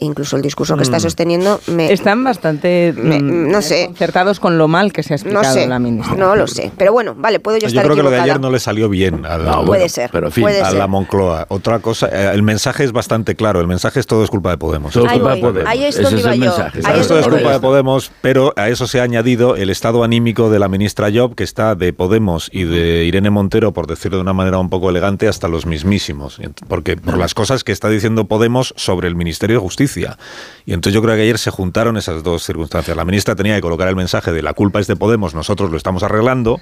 [0.00, 1.00] Incluso el discurso que está Mm.
[1.00, 3.86] sosteniendo me, Están bastante Me- mm, no sé.
[3.86, 6.14] concertados con lo mal que se ha no explicado sé, la ministra.
[6.16, 6.70] no lo sé.
[6.78, 8.88] Pero bueno, vale, puedo yo, Yo estar creo que lo de ayer no le salió
[8.88, 10.78] bien a la, No, Puede ser, pero en fin, puede a ser.
[10.78, 11.46] la Moncloa.
[11.48, 13.60] Otra cosa, eh, el mensaje es bastante claro.
[13.60, 14.92] El mensaje es todo es culpa de Podemos.
[14.92, 15.40] Todo culpa de.
[15.40, 15.68] Podemos.
[15.70, 16.46] Ahí es donde es iba el yo.
[16.46, 16.78] mensaje.
[16.78, 19.68] Ahí Claro, es esto es culpa de Podemos, pero a eso se ha añadido el
[19.68, 23.88] estado anímico de la ministra Job, que está de Podemos y de Irene Montero, por
[23.88, 26.40] decirlo de una manera un poco elegante, hasta los mismísimos.
[26.68, 29.87] Porque por las cosas que está diciendo Podemos sobre el Ministerio de Justicia.
[29.96, 32.96] Y entonces yo creo que ayer se juntaron esas dos circunstancias.
[32.96, 35.76] La ministra tenía que colocar el mensaje de la culpa es de Podemos, nosotros lo
[35.76, 36.60] estamos arreglando.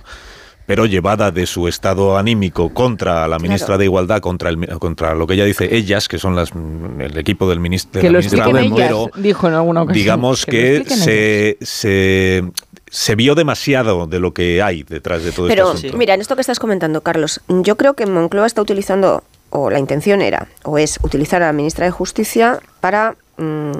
[0.66, 3.78] Pero llevada de su estado anímico contra la ministra Claro.
[3.78, 6.50] de Igualdad, contra, el, contra lo que ella dice, ellas, que son las,
[6.98, 8.00] el equipo del ministro.
[8.00, 10.02] que de la lo ministra expliquen Montero, ellas, dijo en alguna ocasión.
[10.02, 12.42] digamos que, se, se,
[12.90, 15.98] se vio demasiado de lo que hay detrás de todo Pero este asunto.
[15.98, 19.22] mira, en esto que estás comentando, Carlos, yo creo que Moncloa está utilizando,
[19.56, 23.72] o la intención era, o es utilizar a la ministra de Justicia para mm,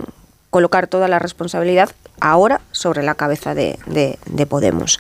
[0.51, 4.99] colocar toda la responsabilidad ahora sobre la cabeza de, de- de Podemos.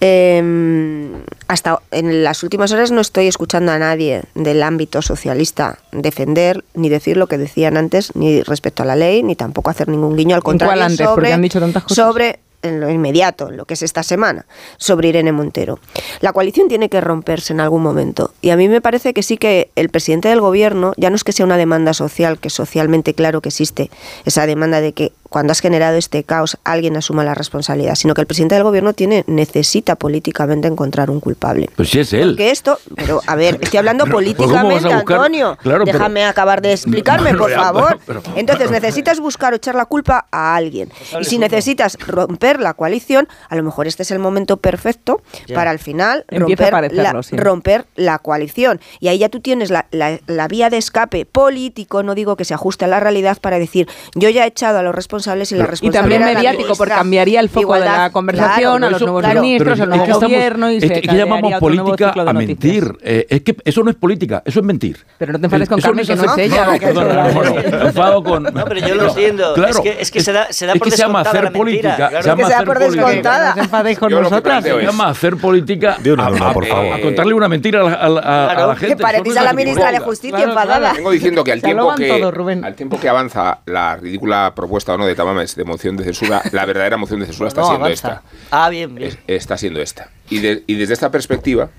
[0.00, 1.10] Eh,
[1.48, 6.88] hasta en las últimas horas no estoy escuchando a nadie del ámbito socialista defender ni
[6.90, 10.34] decir lo que decían antes, ni respecto a la ley, ni tampoco hacer ningún guiño
[10.34, 10.98] al ¿En cuál contrario antes?
[11.06, 11.96] sobre, Porque han dicho tantas cosas.
[11.96, 14.46] sobre en lo inmediato, en lo que es esta semana,
[14.76, 15.78] sobre Irene Montero.
[16.20, 18.32] La coalición tiene que romperse en algún momento.
[18.40, 21.24] Y a mí me parece que sí que el presidente del gobierno, ya no es
[21.24, 23.90] que sea una demanda social, que socialmente claro que existe,
[24.24, 28.20] esa demanda de que cuando has generado este caos alguien asuma la responsabilidad, sino que
[28.20, 31.68] el presidente del gobierno tiene necesita políticamente encontrar un culpable.
[31.74, 32.30] Pues si es él.
[32.30, 34.92] Porque esto, pero a ver, estoy hablando Pero, pues, ¿cómo políticamente?
[34.92, 35.56] Antonio.
[35.62, 37.98] Claro, pero- Déjame acabar de explicarme, por Ya, favor.
[38.06, 40.90] pero- pero- Entonces necesitas buscar o echar la culpa a alguien.
[41.20, 45.22] Y si necesitas romper la coalición, a lo mejor este es el momento perfecto
[45.54, 47.36] para al final romper parecerlo, la, sí.
[47.36, 48.80] romper la coalición.
[49.00, 52.44] Y ahí ya tú tienes la, la- la vía de escape político, no digo que
[52.44, 55.21] se ajuste a la realidad, para decir, yo ya he echado a los responsables
[55.52, 58.12] y la Y responsabilidad también era la mediático, porque cambiaría el foco de la Igualdad,
[58.12, 59.40] conversación claro, a los eso- nuevos claro.
[59.42, 62.34] ministros, al nuevo gobierno y es se que, llamamos política a noticias.
[62.34, 62.98] mentir.
[63.02, 64.98] Eh, es que eso no es política, eso es mentir.
[65.18, 67.86] Pero no te enfades con Eso Carmen, es que no es ella no, no, me
[67.86, 68.42] enfado con...
[68.42, 69.54] No, pero yo lo entiendo.
[69.54, 71.44] Claro, es que, es que se da, se da es por que se llama hacer
[71.44, 72.22] la política, claro.
[72.22, 73.46] se llama hacer por descontada.
[73.54, 74.62] No os enfadéis con nosotras.
[74.64, 76.94] Se es- llama hacer política De una a, por favor.
[76.94, 78.96] a contarle una mentira a la, gente.
[78.96, 79.98] que parecéis Eso a no la ministra de.
[80.02, 80.92] Justicia enfadada.
[80.92, 85.64] Vengo diciendo que al tiempo que avanza la ridícula propuesta o no de Tamames de
[85.64, 88.08] moción de censura, la verdadera moción de censura está No, siendo avanza.
[88.08, 88.22] esta.
[88.50, 89.08] Ah, bien, bien.
[89.10, 90.10] Es- está siendo esta.
[90.30, 91.70] Y, de- y desde esta perspectiva,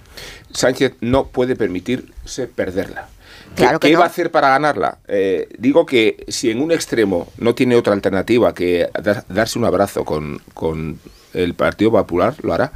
[0.51, 3.07] Sánchez no puede permitirse perderla.
[3.55, 3.99] ¿Qué, Claro que qué no.
[3.99, 4.97] va a hacer para ganarla?
[5.07, 9.65] Eh, digo que si en un extremo no tiene otra alternativa que dar- darse un
[9.65, 10.99] abrazo con, con
[11.33, 12.71] el Partido Popular, lo hará.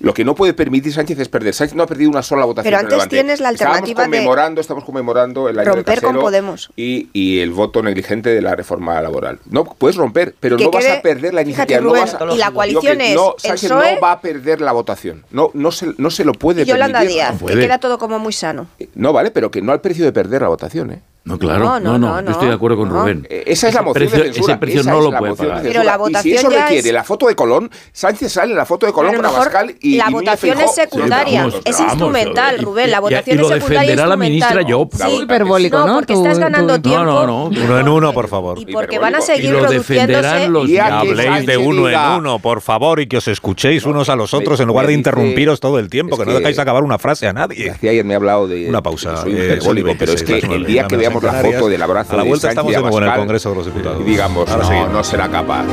[0.00, 1.54] Lo que no puede permitir Sánchez es perder.
[1.54, 2.70] Sánchez no ha perdido una sola votación.
[2.70, 3.16] Pero antes relevante.
[3.16, 6.70] tienes la alternativa de estamos conmemorando, estamos conmemorando el año de romper con Podemos.
[6.76, 9.38] Y, y el voto negligente de la reforma laboral.
[9.50, 11.80] No, puedes romper, pero Que no vas a perder la fíjate, iniciativa.
[11.80, 14.20] no vas a- y la coalición que es no, el Sánchez PSOE no va a
[14.20, 15.24] perder la votación.
[15.30, 17.22] No, no, se, no se lo puede Y Yolanda permitir.
[17.22, 18.66] Díaz, que queda todo como muy sano.
[18.94, 21.02] No, vale, pero que no al precio de perder la votación, ¿eh?
[21.24, 23.00] No, claro, No, no, no, no, no, yo estoy de acuerdo con no.
[23.00, 23.26] Rubén.
[23.30, 24.54] Eh, Esa es la moción precio- de censura.
[24.54, 25.62] Ese precio esa no es lo la puede pagar.
[25.62, 25.92] Pero la censura.
[25.92, 28.66] y si votación eso ya requiere es- la foto de Colón, Sánchez sale en la
[28.66, 31.92] foto de Colón con lo Abascal y la y votación es secundaria, Vamos, es vamos,
[31.92, 34.90] instrumental, y- Rubén, la y- votación y lo es secundaria defenderá la ministra Job.
[34.96, 35.94] Sí, hiperbólico, ¿no?
[35.94, 37.04] porque Tu- estás ganando tu- tiempo.
[37.04, 37.62] No, no, no.
[37.64, 38.58] Uno en uno, por favor.
[38.58, 40.06] Y porque van a Y seguir lo reduciéndose.
[40.06, 44.08] defenderán los Y habléis de uno en uno, por favor, y que os escuchéis unos
[44.08, 46.98] a los otros en lugar de interrumpiros todo el tiempo, que no dejáis acabar una
[46.98, 47.72] frase a nadie.
[47.80, 51.11] Ayer me ha hablado de Una pausa, pero es que 26, el día que las
[51.20, 53.54] veamos la foto del abrazo a la vuelta estamos de nuevo en el Congreso de
[53.56, 54.00] los Diputados.
[54.00, 54.92] y digamos, Ahora no, seguimos.
[54.92, 55.64] no será capaz.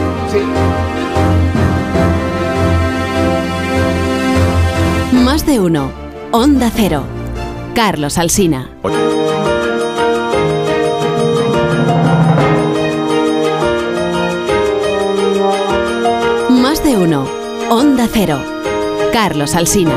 [5.12, 5.92] Más de uno.
[6.32, 7.04] Onda Cero.
[7.76, 8.70] Carlos Alsina.
[16.50, 17.26] Más de uno.
[17.70, 18.40] Onda Cero.
[19.14, 19.94] Carlos Alsina.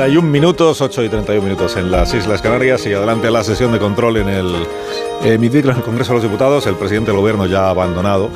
[0.00, 3.78] 31 minutos, 8 y 31 minutos en las Islas Canarias y adelante la sesión de
[3.78, 4.66] control en el
[5.22, 6.66] hemiciclo en el Congreso de los Diputados.
[6.66, 8.30] El presidente del Gobierno ya ha abandonado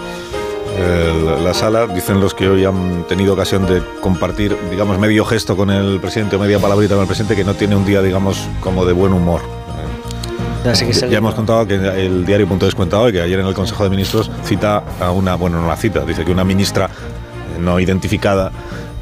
[0.79, 1.87] el- la sala.
[1.87, 6.37] Dicen los que hoy han tenido ocasión de compartir, digamos, medio gesto con el presidente
[6.37, 9.15] o media palabrita con el presidente que no tiene un día, digamos, como de buen
[9.15, 9.41] humor.
[10.67, 13.47] Ya sé que Ya, sale- hemos contado que el diario.es cuenta hoy que ayer en
[13.47, 16.91] el Consejo de Ministros cita a una, bueno, no la cita, dice que una ministra
[17.57, 18.53] eh, no identificada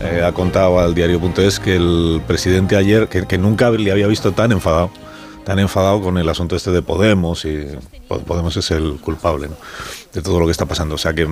[0.00, 4.32] eh, ha contado al diario.es que el presidente ayer, que, que nunca le había visto
[4.32, 4.90] tan enfadado,
[5.44, 7.66] tan enfadado con el asunto este de Podemos y
[8.08, 9.56] Po- Podemos es el culpable ¿no?
[10.12, 10.94] de todo lo que está pasando.
[10.94, 11.28] O sea que,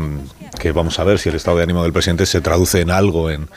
[0.58, 3.30] que vamos a ver si el estado de ánimo del presidente se traduce en algo
[3.30, 3.48] en,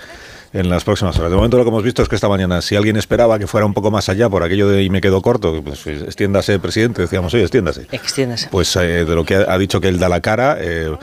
[0.52, 1.30] en las próximas horas.
[1.32, 3.66] De momento lo que hemos visto es que esta mañana, si alguien esperaba que fuera
[3.66, 7.34] un poco más allá por aquello de y me quedo corto, pues extiéndase, presidente, decíamos,
[7.34, 7.88] oye, extiéndase.
[7.92, 8.50] Extiéndase.
[8.52, 10.96] Pues eh, de lo que ha, ha dicho que él da la cara eh,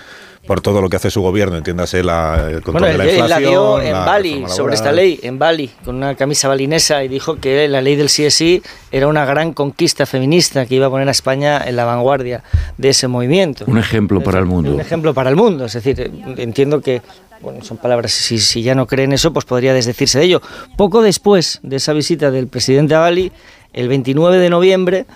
[0.47, 3.11] por todo lo que hace su gobierno, entiéndase la, el control Bueno, de la él,
[3.11, 3.51] él la inflación.
[3.51, 7.37] dio en la Bali sobre esta ley, en Bali, con una camisa balinesa y dijo
[7.37, 11.11] que la ley del CSI era una gran conquista feminista que iba a poner a
[11.11, 12.43] España en la vanguardia
[12.79, 13.65] de ese movimiento.
[13.69, 14.75] Un ejemplo para el mundo.
[14.75, 17.03] Un ejemplo para el mundo, es decir, entiendo que
[17.43, 20.43] bueno, son palabras, si, si ya no creen eso, pues podría desdecirse de ello.
[20.77, 23.33] Poco después de esa visita del presidente a Bali,
[23.73, 25.07] el 29 de noviembre,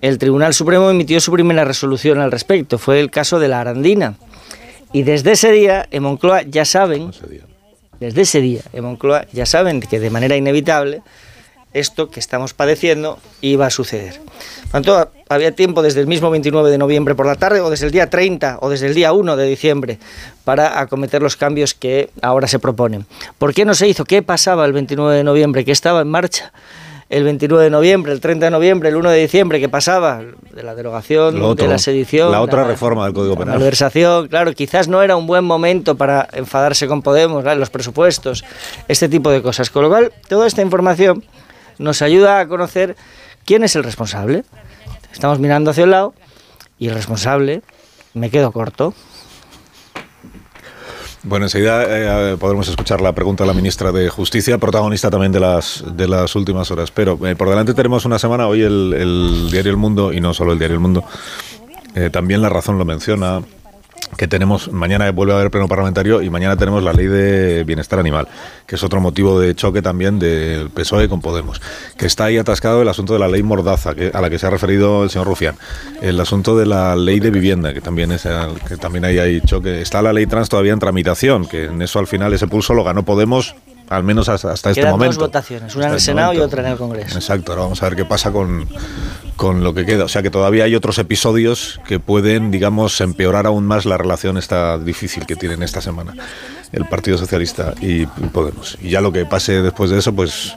[0.00, 2.78] el Tribunal Supremo emitió su primera resolución al respecto.
[2.78, 4.14] Fue el caso de la Arandina.
[4.96, 7.10] Y desde ese día, en Moncloa ya saben,
[8.00, 11.02] desde ese día, en Moncloa ya saben que de manera inevitable
[11.74, 14.18] esto que estamos padeciendo iba a suceder.
[14.72, 17.92] Tanto, había tiempo desde el mismo 29 de noviembre por la tarde o desde el
[17.92, 19.98] día 30 o desde el día 1 de diciembre
[20.44, 23.04] para acometer los cambios que ahora se proponen.
[23.36, 24.06] ¿Por qué no se hizo?
[24.06, 25.66] ¿Qué pasaba el 29 de noviembre?
[25.66, 26.54] ¿Qué estaba en marcha?
[27.08, 30.22] El 29 de noviembre, el 30 de noviembre, el 1 de diciembre, ¿qué pasaba?
[30.52, 32.32] De la derogación, otro, de la sedición.
[32.32, 33.58] la otra reforma del Código La Penal.
[33.58, 38.44] malversación, claro, quizás no era un buen momento para enfadarse con Podemos, los presupuestos,
[38.88, 39.70] este tipo de cosas.
[39.70, 41.22] Con lo cual, toda esta información
[41.78, 42.96] nos ayuda a conocer
[43.44, 44.42] quién es el responsable.
[45.12, 46.14] Estamos mirando hacia un lado
[46.78, 47.62] y responsable,
[48.14, 48.94] me quedo corto.
[51.28, 51.82] Bueno, enseguida
[52.32, 56.06] eh, podremos escuchar la pregunta de la ministra de Justicia, protagonista también de las, de
[56.06, 56.92] las últimas horas.
[56.92, 60.32] Pero eh, por delante tenemos una semana, hoy el, el, diario El Mundo, y no
[60.34, 61.02] solo el diario El Mundo,
[61.96, 63.42] eh, también La Razón lo menciona,
[64.16, 67.98] que tenemos, mañana vuelve a haber pleno parlamentario y mañana tenemos la ley de bienestar
[67.98, 68.28] animal,
[68.66, 71.60] que es otro motivo de choque también del PSOE con Podemos,
[71.96, 74.46] que está ahí atascado el asunto de la ley Mordaza, que, a la que se
[74.46, 75.56] ha referido el señor Rufián,
[76.02, 78.26] el asunto de la ley de vivienda, que también es
[78.68, 81.98] que también ahí hay choque, está la ley trans todavía en tramitación, que en eso
[81.98, 83.54] al final ese pulso lo ganó Podemos
[83.88, 85.14] al menos hasta, hasta este momento.
[85.14, 87.14] dos votaciones, una en el Senado y otra en el Congreso.
[87.16, 88.68] Exacto, ahora vamos a ver qué pasa con,
[89.36, 90.04] con lo que queda.
[90.04, 94.38] O sea que todavía hay otros episodios que pueden, digamos, empeorar aún más la relación
[94.38, 96.14] esta difícil que tienen esta semana
[96.72, 98.76] el Partido Socialista y Podemos.
[98.82, 100.56] Y ya lo que pase después de eso, pues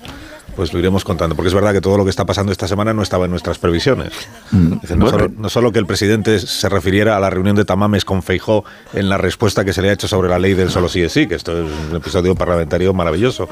[0.55, 2.93] pues lo iremos contando, porque es verdad que todo lo que está pasando esta semana
[2.93, 4.13] no estaba en nuestras previsiones.
[4.51, 4.73] Mm.
[4.97, 8.23] no, solo, no, solo, que el presidente se refiriera a la reunión de Tamames con
[8.23, 11.01] Feijó en la respuesta que se le ha hecho sobre la ley del solo sí
[11.01, 13.49] es sí, que esto es un episodio parlamentario maravilloso.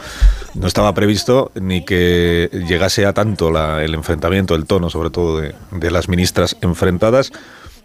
[0.56, 5.40] No estaba previsto ni que llegase a tanto la, el enfrentamiento, el tono sobre todo
[5.40, 7.32] de, de las ministras enfrentadas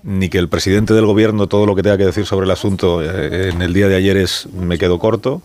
[0.02, 3.02] ni que el presidente del gobierno todo lo que tenga que decir sobre el asunto
[3.02, 5.42] eh, en el día de ayer es me quedo corto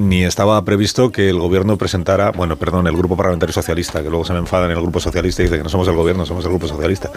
[0.00, 4.24] ni estaba previsto que el gobierno presentara, bueno, perdón, el grupo parlamentario socialista, que luego
[4.24, 6.44] se me enfada en el grupo socialista y dice que no somos el gobierno, somos
[6.44, 7.10] el grupo socialista,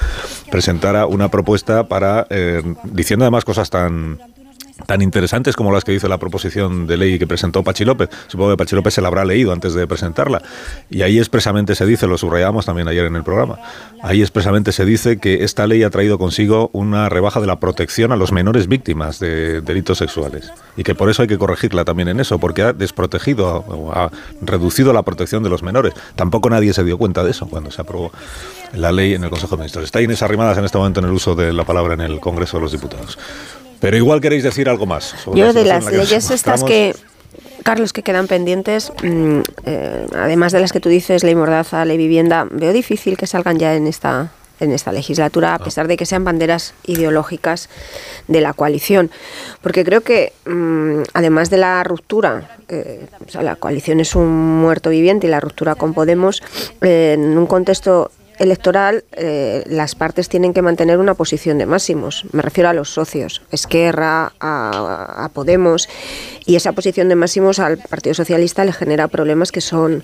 [0.51, 4.19] presentara una propuesta para, eh, diciendo además cosas tan
[4.87, 8.09] tan interesantes como las que dice la proposición de ley que presentó Pachi López.
[8.27, 10.41] Supongo que Pachi López se la habrá leído antes de presentarla.
[10.89, 13.59] Y ahí expresamente se dice, lo subrayamos también ayer en el programa,
[14.01, 18.11] ahí expresamente se dice que esta ley ha traído consigo una rebaja de la protección
[18.11, 20.51] a los menores víctimas de delitos sexuales.
[20.75, 24.09] Y que por eso hay que corregirla también en eso, porque ha desprotegido, ha
[24.41, 25.93] reducido la protección de los menores.
[26.15, 28.11] Tampoco nadie se dio cuenta de eso cuando se aprobó
[28.73, 29.85] la ley en el Consejo de Ministros.
[29.85, 32.57] Está Inés Arrimadas en este momento en el uso de la palabra en el Congreso
[32.57, 33.17] de los Diputados.
[33.83, 35.03] Pero igual queréis decir algo más.
[35.03, 36.95] Sobre Yo de las leyes estas que,
[37.63, 41.97] Carlos, que quedan pendientes, mmm, eh, además de las que tú dices, ley mordaza, ley
[41.97, 44.31] vivienda, veo difícil que salgan ya en esta
[44.61, 47.67] en esta legislatura, a pesar de que sean banderas ideológicas
[48.29, 49.11] de la coalición.
[49.61, 54.61] Porque creo que, mmm, además de la ruptura, eh, o sea, la coalición es un
[54.61, 56.41] muerto viviente y la ruptura con Podemos,
[56.79, 62.25] eh, en un contexto electoral eh, las partes tienen que mantener una posición de máximos.
[62.31, 65.89] Me refiero a los socios, Esquerra, a, a, Podemos,
[66.45, 70.03] y esa posición de máximos al Partido Socialista le genera problemas que son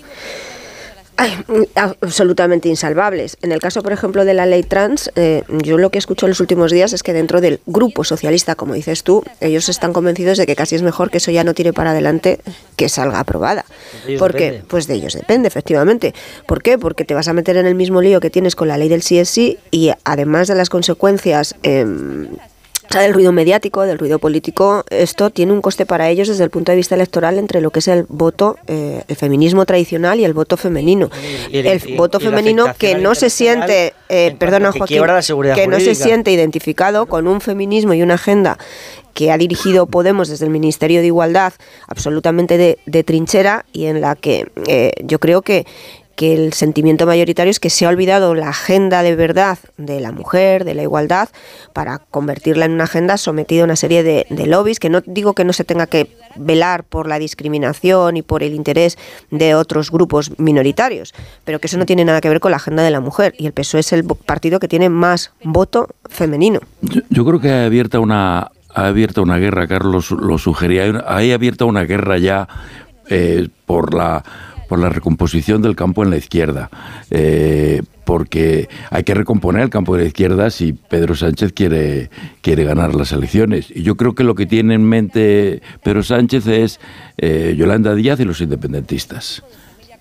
[1.20, 3.38] ay, absolutamente insalvables.
[3.42, 6.30] En el caso, por ejemplo, de la ley trans, eh, yo lo que escucho en
[6.30, 10.38] los últimos días es que dentro del grupo socialista, como dices tú, ellos están convencidos
[10.38, 12.40] de que casi es mejor que eso ya no tire para adelante
[12.78, 13.66] que salga aprobada.
[14.18, 14.66] Porque, depende.
[14.70, 16.14] pues de ellos depende, efectivamente.
[16.48, 16.78] ¿Por qué?
[16.78, 19.02] Porque te vas a meter en el mismo lío que tienes con la ley del
[19.02, 21.86] sí es sí y además de las consecuencias eh,
[22.90, 26.44] o sea, del ruido mediático, del ruido político, esto tiene un coste para ellos desde
[26.44, 30.20] el punto de vista electoral entre lo que es el voto, eh, el feminismo tradicional
[30.20, 31.10] y el voto femenino.
[31.52, 35.04] Y, el y, voto y femenino que no se siente, eh, perdona que Joaquín,
[35.54, 38.58] que no se siente identificado con un feminismo y una agenda
[39.14, 41.54] que ha dirigido Podemos desde el Ministerio de Igualdad
[41.88, 45.66] absolutamente de, de trinchera y en la que eh, yo creo que
[46.20, 50.12] que el sentimiento mayoritario es que se ha olvidado la agenda de verdad de la
[50.12, 51.30] mujer, de la igualdad,
[51.72, 55.32] para convertirla en una agenda sometida a una serie de, de, lobbies, que no digo
[55.32, 58.98] que no se tenga que velar por la discriminación y por el interés
[59.32, 61.14] de otros grupos minoritarios,
[61.46, 63.46] pero que eso no tiene nada que ver con la agenda de la mujer, y
[63.46, 66.60] el PSOE es el partido que tiene más voto femenino.
[66.82, 71.64] Yo, creo que ha abierto una, ha abierto una guerra, Carlos lo sugería, hay abierta
[71.64, 72.50] una guerra ya
[73.10, 74.26] eh, por la
[74.70, 76.70] por la recomposición del campo en la izquierda,
[77.10, 82.10] eh, porque hay que recomponer el campo de la izquierda si Pedro Sánchez quiere,
[82.42, 83.72] quiere ganar las elecciones.
[83.76, 86.80] Y yo creo que lo que tiene en mente Pedro Sánchez es
[87.18, 89.44] eh, Yolanda Díaz y los independentistas.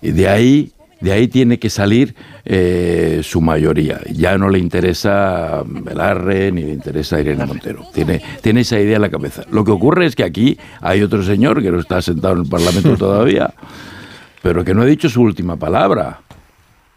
[0.01, 2.13] Y de ahí de ahí tiene que salir
[2.45, 4.01] eh, su mayoría.
[4.11, 7.85] Ya no le interesa Belarre ni le interesa Irene Montero.
[7.93, 9.43] Tiene, tiene esa idea en la cabeza.
[9.49, 12.49] Lo que ocurre es que aquí hay otro señor que no está sentado en el
[12.49, 13.53] Parlamento todavía,
[14.41, 16.21] pero que no ha dicho su última palabra.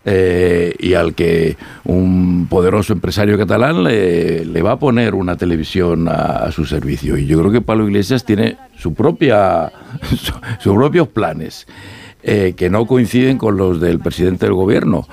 [0.04, 6.08] Eh, y al que un poderoso empresario catalán le, le va a poner una televisión
[6.08, 7.16] a, su servicio.
[7.16, 9.70] Y yo creo que Pablo Iglesias tiene su propia,
[10.10, 11.68] su, sus propios planes,
[12.24, 15.06] eh, que no coinciden con los del presidente del gobierno.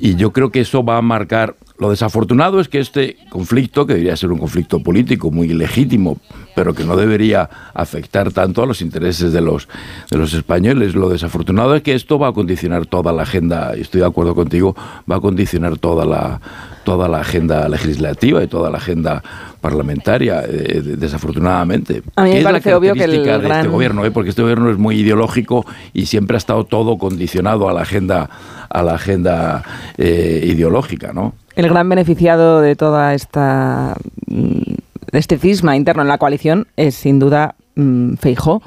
[0.00, 1.54] Y yo creo que eso va a marcar.
[1.82, 6.16] Lo desafortunado es que este conflicto, que debería ser un conflicto político muy legítimo,
[6.54, 9.66] pero que no debería afectar tanto a los intereses de los,
[10.08, 13.80] de los españoles, lo desafortunado es que esto va a condicionar toda la agenda, y
[13.80, 14.76] estoy de acuerdo contigo,
[15.10, 16.40] va a condicionar toda la,
[16.84, 19.20] toda la agenda legislativa y toda la agenda
[19.60, 22.04] parlamentaria, eh, desafortunadamente.
[22.14, 24.12] A mí me parece obvio que el de este gobierno, ¿eh?
[24.12, 28.30] porque este gobierno es muy ideológico y siempre ha estado todo condicionado a la agenda,
[28.70, 29.64] a la agenda
[29.98, 31.34] eh, ideológica, ¿no?
[31.54, 33.96] El gran beneficiado de toda esta
[34.26, 34.74] mm,
[35.12, 38.62] de este cisma interno en la coalición es sin duda mm, Feijó.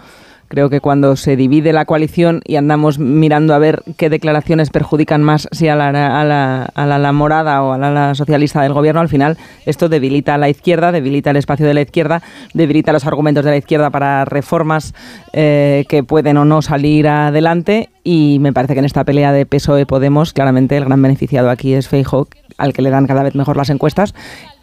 [0.48, 5.24] Creo que cuando se divide la coalición y andamos mirando a ver qué declaraciones perjudican
[5.24, 8.62] más, si a la, a la, a la ala morada o a la ala socialista
[8.62, 12.22] del gobierno, al final esto debilita a la izquierda, debilita el espacio de la izquierda,
[12.54, 14.94] debilita los argumentos de la izquierda para reformas
[15.34, 17.90] eh, que pueden o no salir adelante.
[18.04, 21.88] Y me parece que en esta pelea de PSOE-Podemos claramente el gran beneficiado aquí es
[21.88, 22.28] Feijóo,
[22.58, 24.14] al que le dan cada vez mejor las encuestas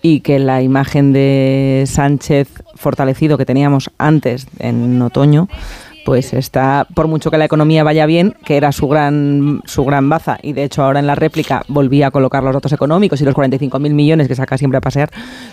[0.02, 5.48] y que la imagen de Sánchez fortalecido que teníamos antes en otoño
[6.04, 10.08] pues está, por mucho que la economía vaya bien, que era su gran, su gran
[10.08, 13.24] baza, y de hecho ahora en la réplica volvía a colocar los datos económicos y
[13.24, 15.10] los 45.000 millones que saca siempre a pasear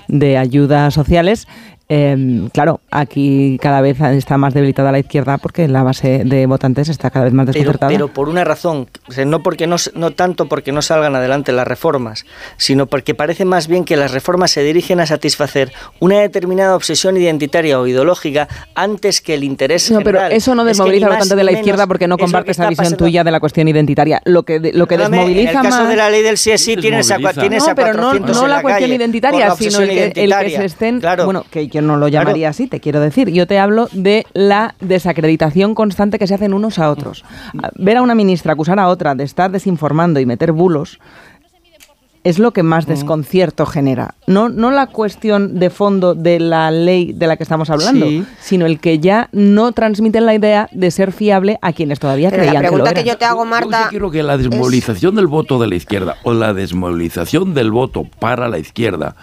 [0.07, 1.47] de ayudas sociales,
[1.91, 6.87] eh, claro, aquí cada vez está más debilitada la izquierda porque la base de votantes
[6.87, 7.91] está cada vez más Pero, desconcertada.
[7.91, 11.51] pero por una razón, o sea, no, porque no, no tanto porque no salgan adelante
[11.51, 12.25] las reformas,
[12.57, 17.17] sino porque parece más bien que las reformas se dirigen a satisfacer una determinada obsesión
[17.17, 20.31] identitaria o ideológica antes que el interés No, pero general.
[20.31, 22.51] eso no Es que desmoviliza más votante de la izquierda porque no es que comparte
[22.51, 23.05] esa visión pasando.
[23.05, 24.21] tuya de la cuestión identitaria.
[24.25, 25.89] Lo que, lo que Perdóname, desmoviliza en el caso más...
[25.89, 28.35] de la ley del sí es sí, tienes a, tienes no, a pero no, 400
[28.35, 30.99] no en la, la cuestión calle identitaria, sino el que, el que se estén...
[30.99, 31.25] Claro.
[31.25, 33.29] Bueno, que yo no lo llamaría así, te quiero decir.
[33.29, 37.23] Yo te hablo de la desacreditación constante que se hacen unos a otros.
[37.61, 40.99] A- Ver a una ministra acusar a otra de estar desinformando y meter bulos
[42.25, 44.13] es lo que más desconcierto genera.
[44.27, 48.25] No, no la cuestión de fondo de la ley de la que estamos hablando, Sí.
[48.41, 52.43] sino el que ya no transmiten la idea de ser fiable a quienes todavía Pero
[52.43, 53.03] la creían que lo pregunta eran.
[53.05, 56.33] que yo te hago, Marta, creo que la desmovilización del voto de la izquierda o
[56.33, 59.15] la desmovilización del voto para la izquierda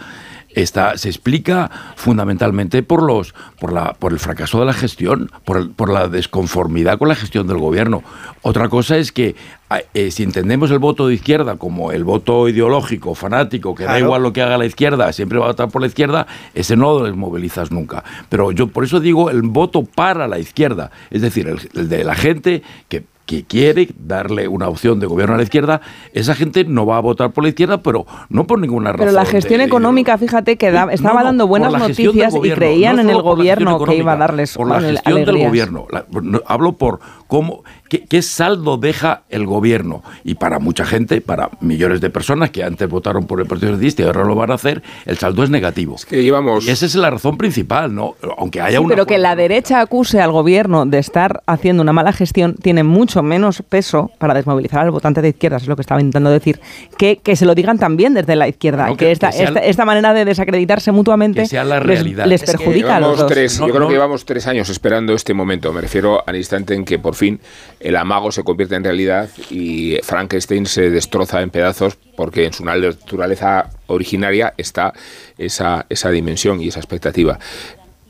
[0.56, 5.58] está, se explica fundamentalmente por los por la por el fracaso de la gestión, por,
[5.58, 8.02] el- por la desconformidad con la gestión del gobierno.
[8.42, 9.34] Otra cosa es que
[9.70, 13.92] ah, eh, si entendemos el voto de izquierda como el voto ideológico, fanático, que da
[14.06, 16.98] igual lo que haga la izquierda, siempre va a votar por la izquierda, ese no
[16.98, 18.04] lo desmovilizas nunca.
[18.28, 22.04] Pero yo por eso digo el voto para la izquierda, es decir, el, el de
[22.04, 25.80] la gente que que quiere darle una opción de gobierno a la izquierda,
[26.12, 29.06] esa gente no va a votar por la izquierda, pero no por ninguna razón.
[29.06, 32.50] Pero la gestión de- económica, fíjate que da- estaba No, no, dando buenas noticias y
[32.52, 35.86] creían no en el gobierno que iba a darles por la gestión del gobierno.
[35.90, 36.06] La-
[36.46, 42.00] hablo por cómo qué, qué saldo deja el gobierno y para mucha gente, para millones
[42.00, 44.82] de personas que antes votaron por el Partido Socialista y ahora lo van a hacer,
[45.04, 45.96] el saldo es negativo.
[46.10, 49.80] Y esa es la razón principal, no, aunque haya Sí, una pero que la derecha
[49.80, 54.80] acuse al gobierno de estar haciendo una mala gestión tiene mucho menos peso para desmovilizar
[54.80, 56.60] al votante de izquierda, es lo que estaba intentando decir,
[56.98, 59.46] que, que se lo digan también desde la izquierda, No, que, que- esta, que sea-
[59.48, 62.26] esta, esta manera de desacreditarse mutuamente que sea la les- realidad.
[62.26, 63.32] les, Es que perjudica a los Llevamos dos.
[63.32, 63.88] tres, No, yo creo no.
[63.88, 65.72] que llevamos tres años esperando este momento.
[65.72, 67.40] Me refiero al instante en que por fin
[67.80, 72.64] el amago se convierte en realidad y Frankenstein se destroza en pedazos porque en su
[72.64, 74.92] naturaleza originaria está
[75.38, 77.38] esa, esa dimensión y esa expectativa.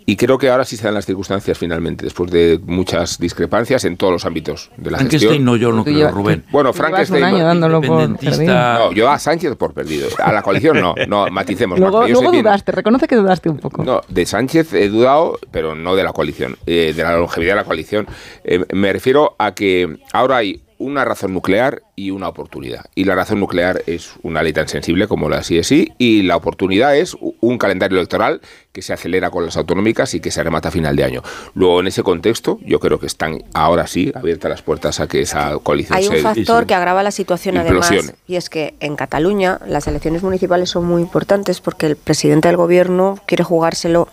[0.09, 3.97] Y creo que ahora sí se dan las circunstancias finalmente, después de muchas discrepancias en
[3.97, 5.45] todos los ámbitos de la Frankenstein gestión.
[5.45, 6.45] no, yo no creo, Rubén.
[6.53, 7.25] Bueno, Frankenstein.
[7.25, 7.45] un año no.
[7.45, 8.09] dándolo por.
[8.09, 10.09] No, yo a Sánchez por perdido.
[10.23, 11.79] A la coalición no, no, maticemos.
[11.81, 13.83] Luego, Marta, yo luego sé bien- dudaste, reconoce que dudaste un poco.
[13.83, 17.57] no, de Sánchez he dudado, pero no de la coalición, eh, de la longevidad de
[17.57, 18.07] la coalición.
[18.45, 22.87] Eh, me refiero a que ahora hay una razón nuclear y una oportunidad.
[22.95, 26.97] Y la razón nuclear es una ley tan sensible como la CSI y la oportunidad
[26.97, 28.41] es un calendario electoral
[28.73, 31.23] que se acelera con las autonómicas y que se remata a final de año.
[31.55, 35.23] Luego, en ese contexto, yo creo que están ahora sí abiertas las puertas a que
[35.23, 37.99] esa coalición Hay un se factor que agrava la situación implosione.
[38.01, 42.49] además, y es que en Cataluña las elecciones municipales son muy importantes porque el presidente
[42.49, 44.09] del gobierno quiere jugárselo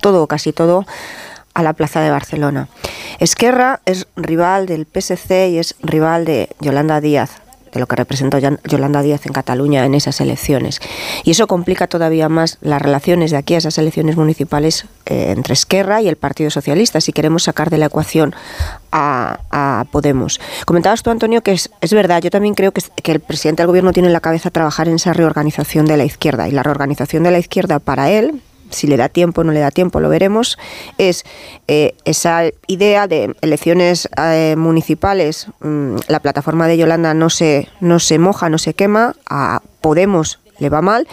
[0.00, 0.84] todo o casi todo
[1.54, 2.68] a la plaza de Barcelona.
[3.18, 7.30] Esquerra es rival del PSC y es rival de Yolanda Díaz,
[7.72, 10.80] de lo que representa Yan- Yolanda Díaz en Cataluña en esas elecciones.
[11.24, 15.54] Y eso complica todavía más las relaciones de aquí a esas elecciones municipales eh, entre
[15.54, 18.34] Esquerra y el Partido Socialista, si queremos sacar de la ecuación
[18.90, 19.38] a,
[19.90, 20.40] Podemos.
[20.66, 23.68] Comentabas tú, Antonio, que es, es verdad, yo también creo que, que el presidente del
[23.68, 26.48] gobierno tiene en la cabeza trabajar en esa reorganización de la izquierda.
[26.48, 28.42] Y la reorganización de la izquierda para él,
[28.72, 30.58] si le da tiempo o no le da tiempo, lo veremos,
[30.98, 31.24] es
[31.68, 37.98] eh, esa idea de elecciones eh, municipales, mm, la plataforma de Yolanda no se, no
[37.98, 41.08] se moja, no se quema, a Podemos le va mal,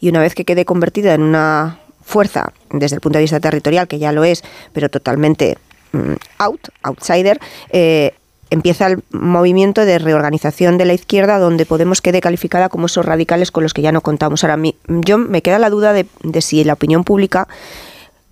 [0.00, 3.88] y una vez que quede convertida en una fuerza desde el punto de vista territorial,
[3.88, 5.58] que ya lo es, pero totalmente
[5.92, 7.40] mm, out, outsider,
[7.70, 8.14] eh,
[8.52, 13.50] empieza el movimiento de reorganización de la izquierda donde Podemos quede calificada como esos radicales
[13.50, 14.44] con los que ya no contamos.
[14.44, 16.06] Ahora, yo me queda la duda de,
[16.42, 17.48] si la opinión pública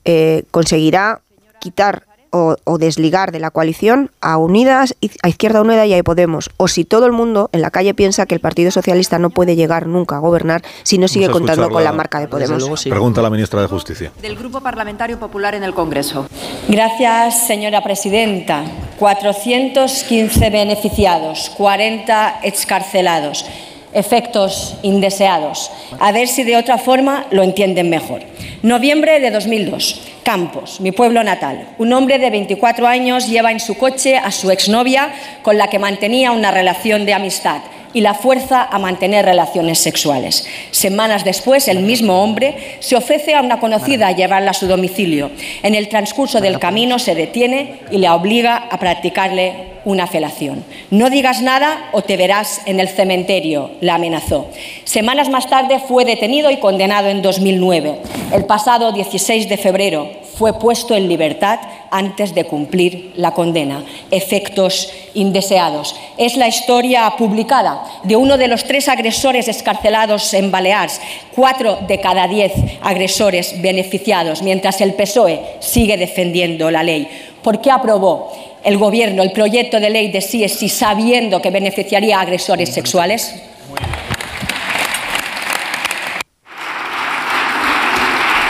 [0.05, 1.21] eh, conseguirá
[1.59, 6.51] quitar o, desligar de la coalición a Unidas, a Izquierda Unida y a Podemos.
[6.57, 9.57] O si todo el mundo en la calle piensa que el Partido Socialista no puede
[9.57, 12.85] llegar nunca a gobernar si no sigue contando con la marca de Podemos.
[12.85, 14.13] Pregunta a la ministra de Justicia.
[14.23, 16.27] Del Grupo Parlamentario Popular en el Congreso.
[16.69, 18.65] Gracias, señora presidenta.
[18.99, 23.45] 415 beneficiados, 40 excarcelados
[23.93, 25.71] efectos indeseados.
[25.99, 28.23] A ver si de otra forma lo entienden mejor.
[28.63, 30.03] Noviembre de 2002.
[30.23, 31.69] Campos, mi pueblo natal.
[31.79, 35.11] Un hombre de 24 años lleva en su coche a su exnovia
[35.43, 37.63] con la que mantenía una relación de amistad
[37.93, 40.47] y la fuerza a mantener relaciones sexuales.
[40.71, 45.31] Semanas después, el mismo hombre se ofrece a una conocida a llevarla a su domicilio.
[45.63, 50.65] En el transcurso del camino se detiene y le obliga a practicarle una felación.
[50.91, 54.51] No digas nada o te verás en el cementerio, la amenazó.
[54.85, 57.97] Semanas más tarde fue detenido y condenado en 2009.
[58.33, 60.09] El pasado 16 de febrero
[60.41, 61.61] fue puesto en libertad
[61.91, 63.85] antes de cumplir la condena.
[64.11, 65.95] Efectos indeseados.
[66.17, 70.99] Es la historia publicada de uno de los tres agresores escarcelados en Baleares,
[71.37, 77.07] cuatro de cada diez agresores beneficiados, mientras el PSOE sigue defendiendo la ley.
[77.43, 78.33] ¿Por qué aprobó
[78.65, 83.35] el Gobierno el proyecto de ley de CSI sabiendo que beneficiaría a agresores sexuales?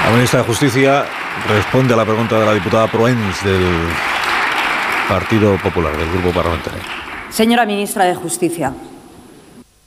[0.05, 1.05] La ministra de Justicia
[1.49, 3.89] responde a la pregunta de la diputada Proens del
[5.09, 6.81] Partido Popular, del Grupo Parlamentario.
[7.31, 8.73] Señora ministra de Justicia.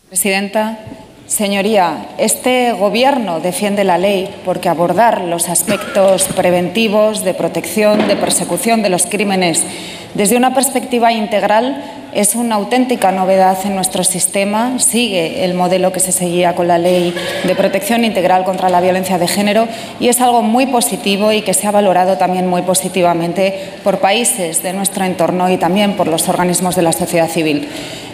[0.09, 0.79] Presidenta,
[1.25, 8.83] Señoría, este Gobierno defiende la ley porque abordar los aspectos preventivos de protección, de persecución
[8.83, 9.65] de los crímenes
[10.13, 14.79] desde una perspectiva integral es una auténtica novedad en nuestro sistema.
[14.79, 19.17] Sigue el modelo que se seguía con la Ley de Protección Integral contra la Violencia
[19.17, 19.67] de Género
[19.99, 24.63] y es algo muy positivo y que se ha valorado también muy positivamente por países
[24.63, 27.67] de nuestro entorno y también por los organismos de la sociedad civil.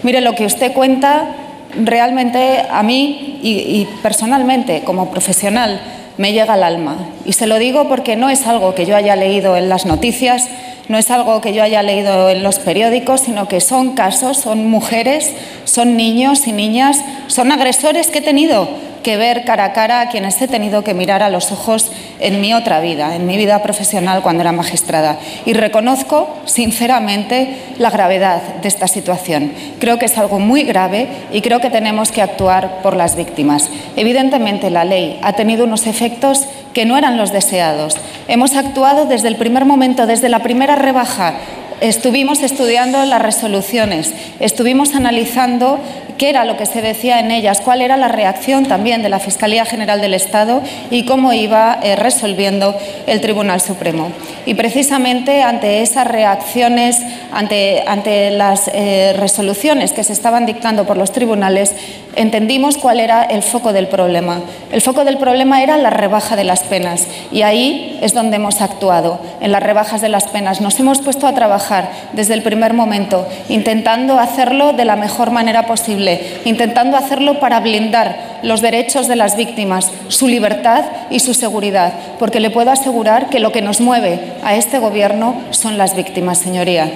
[0.04, 1.36] Mire, lo que usted cuenta
[1.76, 5.80] realmente a mí y, personalmente como profesional
[6.18, 6.98] me llega al alma.
[7.26, 10.50] Y se lo digo porque no es algo que yo haya leído en las noticias,
[10.90, 14.68] no es algo que yo haya leído en los periódicos, sino que son casos, son
[14.68, 15.32] mujeres,
[15.64, 18.68] son niños y niñas, son agresores que he tenido
[19.04, 22.42] que ver cara a cara a quienes he tenido que mirar a los ojos en
[22.42, 25.18] mi otra vida, en mi vida profesional cuando era magistrada.
[25.46, 29.54] Y reconozco sinceramente la gravedad de esta situación.
[29.80, 33.70] Creo que es algo muy grave y creo que tenemos que actuar por las víctimas.
[33.96, 37.98] Evidentemente la ley ha tenido unos efectos que no eran los deseados.
[38.28, 41.36] Hemos actuado desde el primer momento, desde la primera rebaja
[41.82, 45.80] Estuvimos estudiando las resoluciones, estuvimos analizando
[46.20, 49.20] qué era lo que se decía en ellas, cuál era la reacción también de la
[49.20, 50.62] Fiscalía General del Estado
[50.92, 52.76] y cómo iba eh, resolviendo
[53.08, 54.12] el Tribunal Supremo.
[54.46, 56.98] Y precisamente ante esas reacciones,
[57.32, 61.74] ante, ante las eh, resoluciones que se estaban dictando por los tribunales,
[62.16, 64.42] entendimos cuál era el foco del problema.
[64.72, 68.62] El foco del problema era la rebaja de las penas y ahí es donde hemos
[68.62, 70.60] actuado, en las rebajas de las penas.
[70.60, 75.66] Nos hemos puesto a trabajar desde el primer momento, intentando hacerlo de la mejor manera
[75.66, 76.09] posible,
[76.46, 82.40] intentando hacerlo para blindar los derechos de las víctimas, su libertad y su seguridad, porque
[82.40, 86.92] le puedo asegurar que lo que nos mueve a este Gobierno son las víctimas, señoría.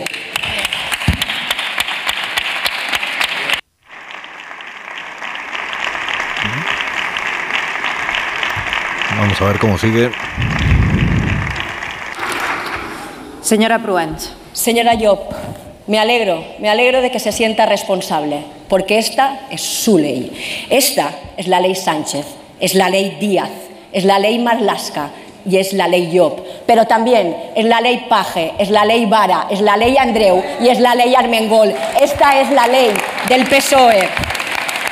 [9.18, 10.12] Vamos a ver cómo sigue.
[13.42, 14.34] Señora Pruens.
[14.54, 15.20] Señora Job,
[15.88, 18.44] me alegro, me alegro de que se sienta responsable,
[18.74, 20.66] porque esta es su ley.
[20.68, 22.26] Esta es la ley Sánchez,
[22.60, 23.52] es la ley Díaz,
[23.92, 25.12] es la ley Marlasca
[25.48, 26.44] y es la ley Job.
[26.66, 30.70] Pero también es la ley Paje, es la ley Vara, es la ley Andreu y
[30.70, 31.72] es la ley Armengol.
[32.02, 32.90] Esta es la ley
[33.30, 34.10] del PSOE.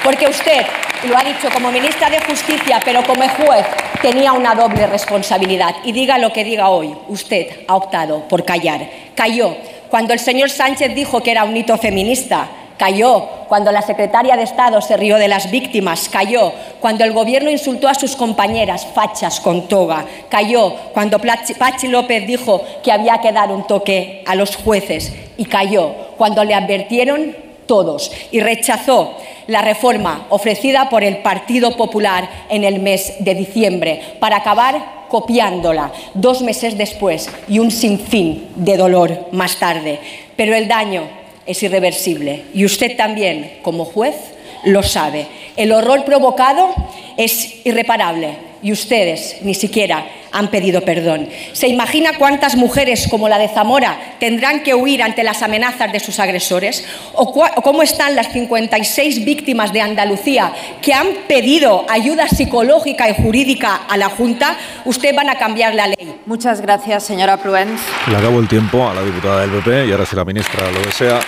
[0.03, 0.63] Porque usted,
[1.05, 3.65] lo ha dicho como ministra de Justicia, pero como juez,
[3.99, 5.77] tenía una doble responsabilidad.
[5.83, 8.87] Y diga lo que diga hoy, usted ha optado por callar.
[9.15, 9.55] Cayó
[9.89, 12.47] cuando el señor Sánchez dijo que era un hito feminista.
[12.81, 16.09] Cayó cuando la secretaria de Estado se rió de las víctimas.
[16.09, 20.03] Cayó cuando el gobierno insultó a sus compañeras fachas con toga.
[20.29, 25.13] Cayó cuando Pachi López dijo que había que dar un toque a los jueces.
[25.37, 27.35] Y cayó cuando le advirtieron
[27.67, 29.13] todos y rechazó
[29.45, 35.91] la reforma ofrecida por el Partido Popular en el mes de diciembre para acabar copiándola
[36.15, 39.99] dos meses después y un sinfín de dolor más tarde.
[40.35, 41.20] Pero el daño
[41.51, 44.15] es irreversible y usted también, como juez,
[44.63, 45.27] lo sabe.
[45.57, 46.73] El horror provocado
[47.17, 51.27] es irreparable y ustedes ni siquiera han pedido perdón.
[51.53, 55.99] ¿Se imagina cuántas mujeres como la de Zamora tendrán que huir ante las amenazas de
[55.99, 56.85] sus agresores?
[57.13, 63.81] ¿O, cómo están las 56 víctimas de Andalucía que han pedido ayuda psicológica y jurídica
[63.89, 64.55] a la Junta?
[64.85, 66.15] Usted van a cambiar la ley.
[66.25, 67.81] Muchas gracias, señora Pruens.
[68.07, 70.81] Le acabo el tiempo a la diputada del PP y ahora si la ministra lo
[70.81, 71.19] desea,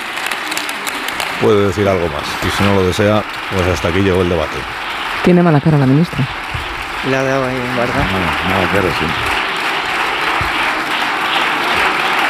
[1.42, 2.24] puede decir algo más.
[2.46, 4.58] Y si no lo desea, pues hasta aquí llegó el debate.
[5.24, 6.43] Tiene mala cara la ministra.
[7.10, 8.06] Le ha dado ahí, ¿verdad?
[8.12, 9.06] No, no, claro, sí.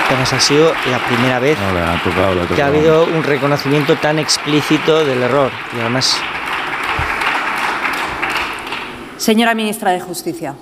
[0.08, 5.04] Además ha sido la primera vez No, tocado, que ha habido un reconocimiento tan explícito
[5.06, 5.52] del error.
[5.76, 6.22] Y además,
[9.24, 10.54] Señora ministra de Justicia.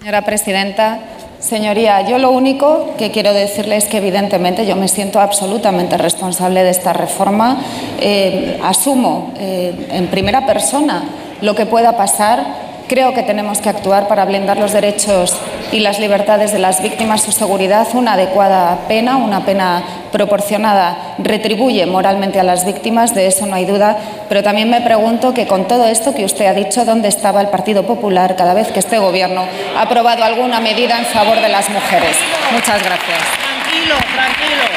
[0.00, 0.98] Señora presidenta,
[1.38, 6.64] señoría, yo lo único que quiero decirle es que evidentemente yo me siento absolutamente responsable
[6.64, 7.58] de esta reforma.
[8.00, 11.04] Eh, asumo eh, en primera persona
[11.42, 12.61] lo que pueda pasar.
[12.92, 15.34] Creo que tenemos que actuar para blindar los derechos
[15.72, 17.88] y las libertades de las víctimas, su seguridad.
[17.94, 19.82] Una adecuada pena, una pena
[20.12, 23.96] proporcionada, retribuye moralmente a las víctimas, de eso no hay duda.
[24.28, 27.48] Pero también me pregunto que con todo esto que usted ha dicho, ¿dónde estaba el
[27.48, 31.70] Partido Popular cada vez que este Gobierno ha aprobado alguna medida en favor de las
[31.70, 32.14] mujeres?
[32.52, 33.20] Muchas gracias.
[33.40, 34.71] Tranquilo, tranquilo.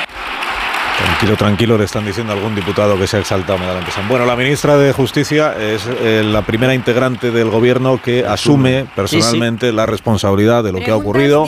[1.25, 3.57] Tranquilo, tranquilo, le están diciendo a algún diputado que se ha exaltado.
[3.57, 4.07] me da la impresión.
[4.07, 9.73] Bueno, la ministra de Justicia es eh, la primera integrante del gobierno que asume personalmente
[9.73, 11.47] la responsabilidad de lo que ha ocurrido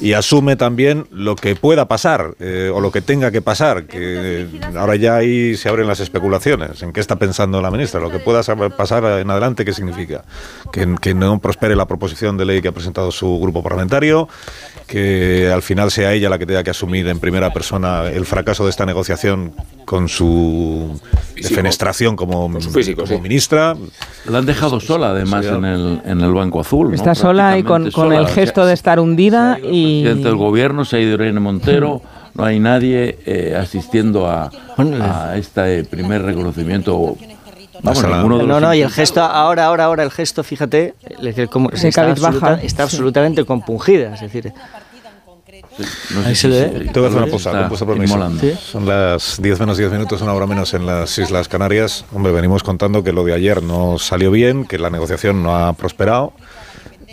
[0.00, 3.84] y asume también lo que pueda pasar eh, o lo que tenga que pasar.
[3.86, 6.82] Que ahora ya ahí se abren las especulaciones.
[6.82, 8.00] ¿En qué está pensando la ministra?
[8.00, 10.24] Lo que pueda sa- pasar en adelante, ¿qué significa?
[10.72, 14.28] Que, que no prospere la proposición de ley que ha presentado su grupo parlamentario,
[14.86, 18.64] que al final sea ella la que tenga que asumir en primera persona el fracaso
[18.64, 19.52] de esta negociación
[19.84, 21.00] con su
[21.34, 23.76] defenestración como, como ministra.
[24.28, 26.88] La han dejado sola, además, en el, en el Banco Azul.
[26.88, 26.94] ¿no?
[26.94, 28.26] Está sola y con, con el sola.
[28.28, 30.02] Sea, gesto de estar hundida y...
[30.02, 32.02] presidente del gobierno, se ha ido Irene Montero,
[32.34, 37.16] no hay nadie eh, asistiendo a, a este primer reconocimiento.
[37.84, 41.70] Vamos, no, los no, y el gesto, ahora, ahora, ahora, el gesto, fíjate, el como-
[41.70, 42.96] está, absoluta- está Sí.
[42.96, 44.14] absolutamente compungida.
[44.14, 44.52] Es decir,
[46.10, 46.68] No sé ahí si se.
[46.92, 48.14] Te voy a hacer una pausa, con vuestro permiso.
[48.14, 48.40] inmolando.
[48.40, 48.52] Sí.
[48.60, 52.04] Son las 10 menos 10 minutos, una hora menos en las Islas Canarias.
[52.14, 55.72] Hombre, venimos contando que lo de ayer no salió bien, que la negociación no ha
[55.72, 56.32] prosperado,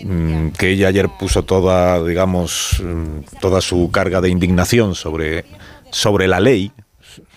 [0.03, 5.45] mm, que ella ayer puso toda, digamos, mm, toda su carga de indignación sobre,
[5.89, 6.72] sobre la ley,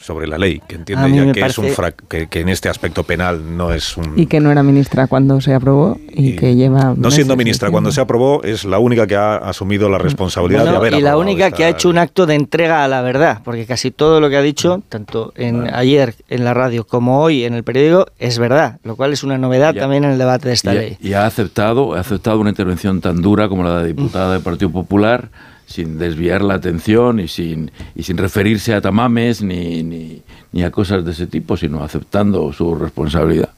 [0.05, 3.05] sobre la ley, que entiende ella que es un frac- que, que en este aspecto
[3.05, 6.93] penal no es un Y que no era ministra cuando se aprobó y, que lleva...
[6.94, 10.72] no siendo ministra, cuando se aprobó, es la única que ha asumido la responsabilidad Bueno,
[10.72, 13.01] de haber y la única esta que ha hecho un acto de entrega a la
[13.01, 17.22] verdad, porque casi todo lo que ha dicho, tanto en, ayer en la radio como
[17.22, 20.48] hoy en el periódico, es verdad, lo cual es una novedad también en el debate
[20.48, 20.97] de esta y, ley.
[21.01, 24.70] y ha aceptado, ha aceptado una intervención tan dura como la de diputada del Partido
[24.70, 25.31] Popular,
[25.66, 30.22] sin desviar la atención y sin, y sin referirse a tamames ni, ni,
[30.52, 33.50] ni a cosas de ese tipo, sino aceptando su responsabilidad.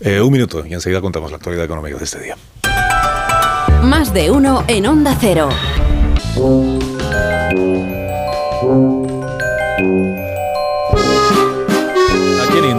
[0.00, 2.36] Eh, un minuto y enseguida contamos la actualidad económica de este día.
[3.82, 5.48] Más de uno en Onda Cero.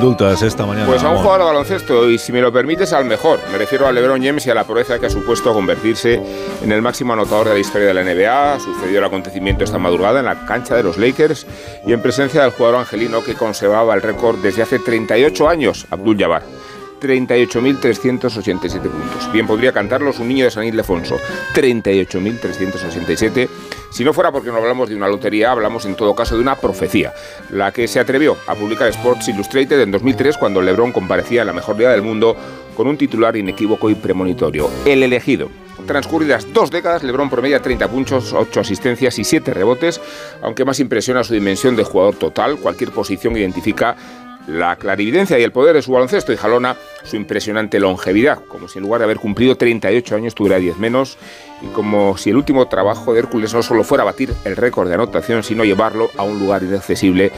[0.02, 0.88] Indultas esta mañana?
[0.88, 3.40] Pues a un jugador de baloncesto, y si me lo permites, al mejor.
[3.52, 6.19] Me refiero a LeBron James y a la proeza que ha supuesto convertirse
[6.64, 8.60] en el máximo anotador de la historia de la NBA.
[8.60, 11.45] Sucedió el acontecimiento esta madrugada en la cancha de los Lakers
[11.86, 16.18] y en presencia del jugador angelino que conservaba el récord desde hace 38 años, Abdul
[16.18, 16.60] Jabbar.
[17.02, 19.32] 38.387 puntos.
[19.34, 21.18] Bien podría cantarlos un niño de San Ildefonso.
[21.53, 23.49] 38.387.
[23.90, 26.56] Si no fuera porque no hablamos de una lotería, hablamos en todo caso de una
[26.56, 27.14] profecía.
[27.49, 31.53] La que se atrevió a publicar Sports Illustrated en 2003 cuando LeBron comparecía en la
[31.53, 32.38] mejor liga del mundo
[32.76, 34.69] con un titular inequívoco y premonitorio.
[34.86, 35.49] El elegido.
[35.86, 39.99] Transcurridas dos décadas, LeBron promedia 30 puntos, 8 asistencias y 7 rebotes,
[40.41, 42.57] aunque más impresiona su dimensión de jugador total.
[42.57, 43.95] Cualquier posición identifica
[44.47, 48.80] la clarividencia y el poder de su baloncesto y jalona su impresionante longevidad, como si
[48.80, 51.18] en lugar de haber cumplido 38 años tuviera 10 menos
[51.61, 54.95] y como si el último trabajo de Hércules no solo fuera batir el récord de
[54.95, 57.31] anotación, sino llevarlo a un lugar inaccesible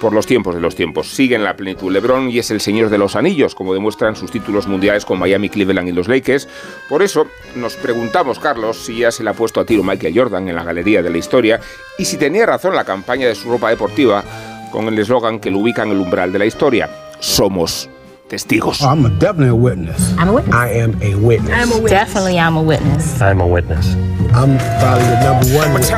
[0.00, 1.08] por los tiempos de los tiempos.
[1.08, 4.30] Sigue en la plenitud LeBron y es el señor de los anillos, como demuestran sus
[4.30, 6.48] títulos mundiales con Miami, Cleveland y los Lakers.
[6.88, 10.48] Por eso nos preguntamos, Carlos, si ya se le ha puesto a tiro Michael Jordan
[10.48, 11.60] en la galería de la historia
[11.98, 14.22] y si tenía razón la campaña de su ropa deportiva
[14.70, 16.90] con el eslogan que lo ubica en el umbral de la historia.
[17.18, 17.88] Somos
[18.28, 18.82] testigos.
[18.82, 20.12] I'm a, definitely a witness.
[20.18, 20.54] I'm a witness.
[20.54, 21.52] I am a witness.
[21.52, 21.90] I'm a witness.
[21.90, 23.20] Definitely, I'm a witness.
[23.22, 23.94] I'm a witness.
[24.34, 25.88] I'm probably the number one witness.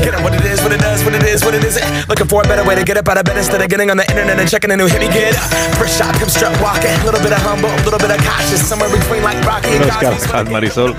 [0.00, 2.08] Get it what it is, what it does, what it is, what it isn't.
[2.08, 3.96] Looking for a better way to get up out of bed instead of getting on
[3.96, 5.00] the internet and checking a new hit.
[5.00, 5.50] Me get up.
[5.76, 6.90] First shot, hip strut walking.
[7.02, 8.66] A little bit of humble, a little bit of cautious.
[8.66, 10.30] Somewhere between like Rocky and Unos Cosby.
[10.30, 10.94] Carlsberg, Marisol,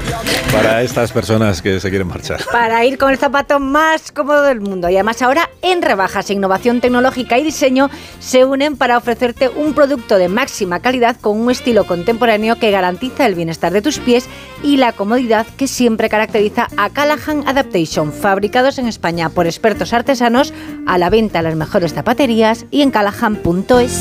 [0.51, 2.43] para estas personas que se quieren marchar.
[2.51, 4.89] Para ir con el zapato más cómodo del mundo.
[4.89, 10.17] Y además ahora en rebajas, innovación tecnológica y diseño se unen para ofrecerte un producto
[10.17, 14.27] de máxima calidad con un estilo contemporáneo que garantiza el bienestar de tus pies
[14.63, 20.51] y la comodidad que siempre caracteriza a Callahan Adaptation, fabricados en España por expertos artesanos,
[20.87, 23.91] a la venta en las mejores zapaterías y en callahan.es.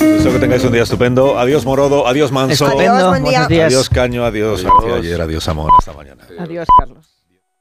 [0.00, 1.38] Espero que tengáis un día estupendo.
[1.38, 2.66] Adiós Morodo, adiós Manso.
[2.66, 2.94] Estupendo.
[2.94, 3.44] Adiós, buen día.
[3.44, 5.70] Adiós Caño, adiós, García ayer, adiós Amor.
[5.78, 6.24] Hasta mañana.
[6.36, 7.11] Adiós, Carlos.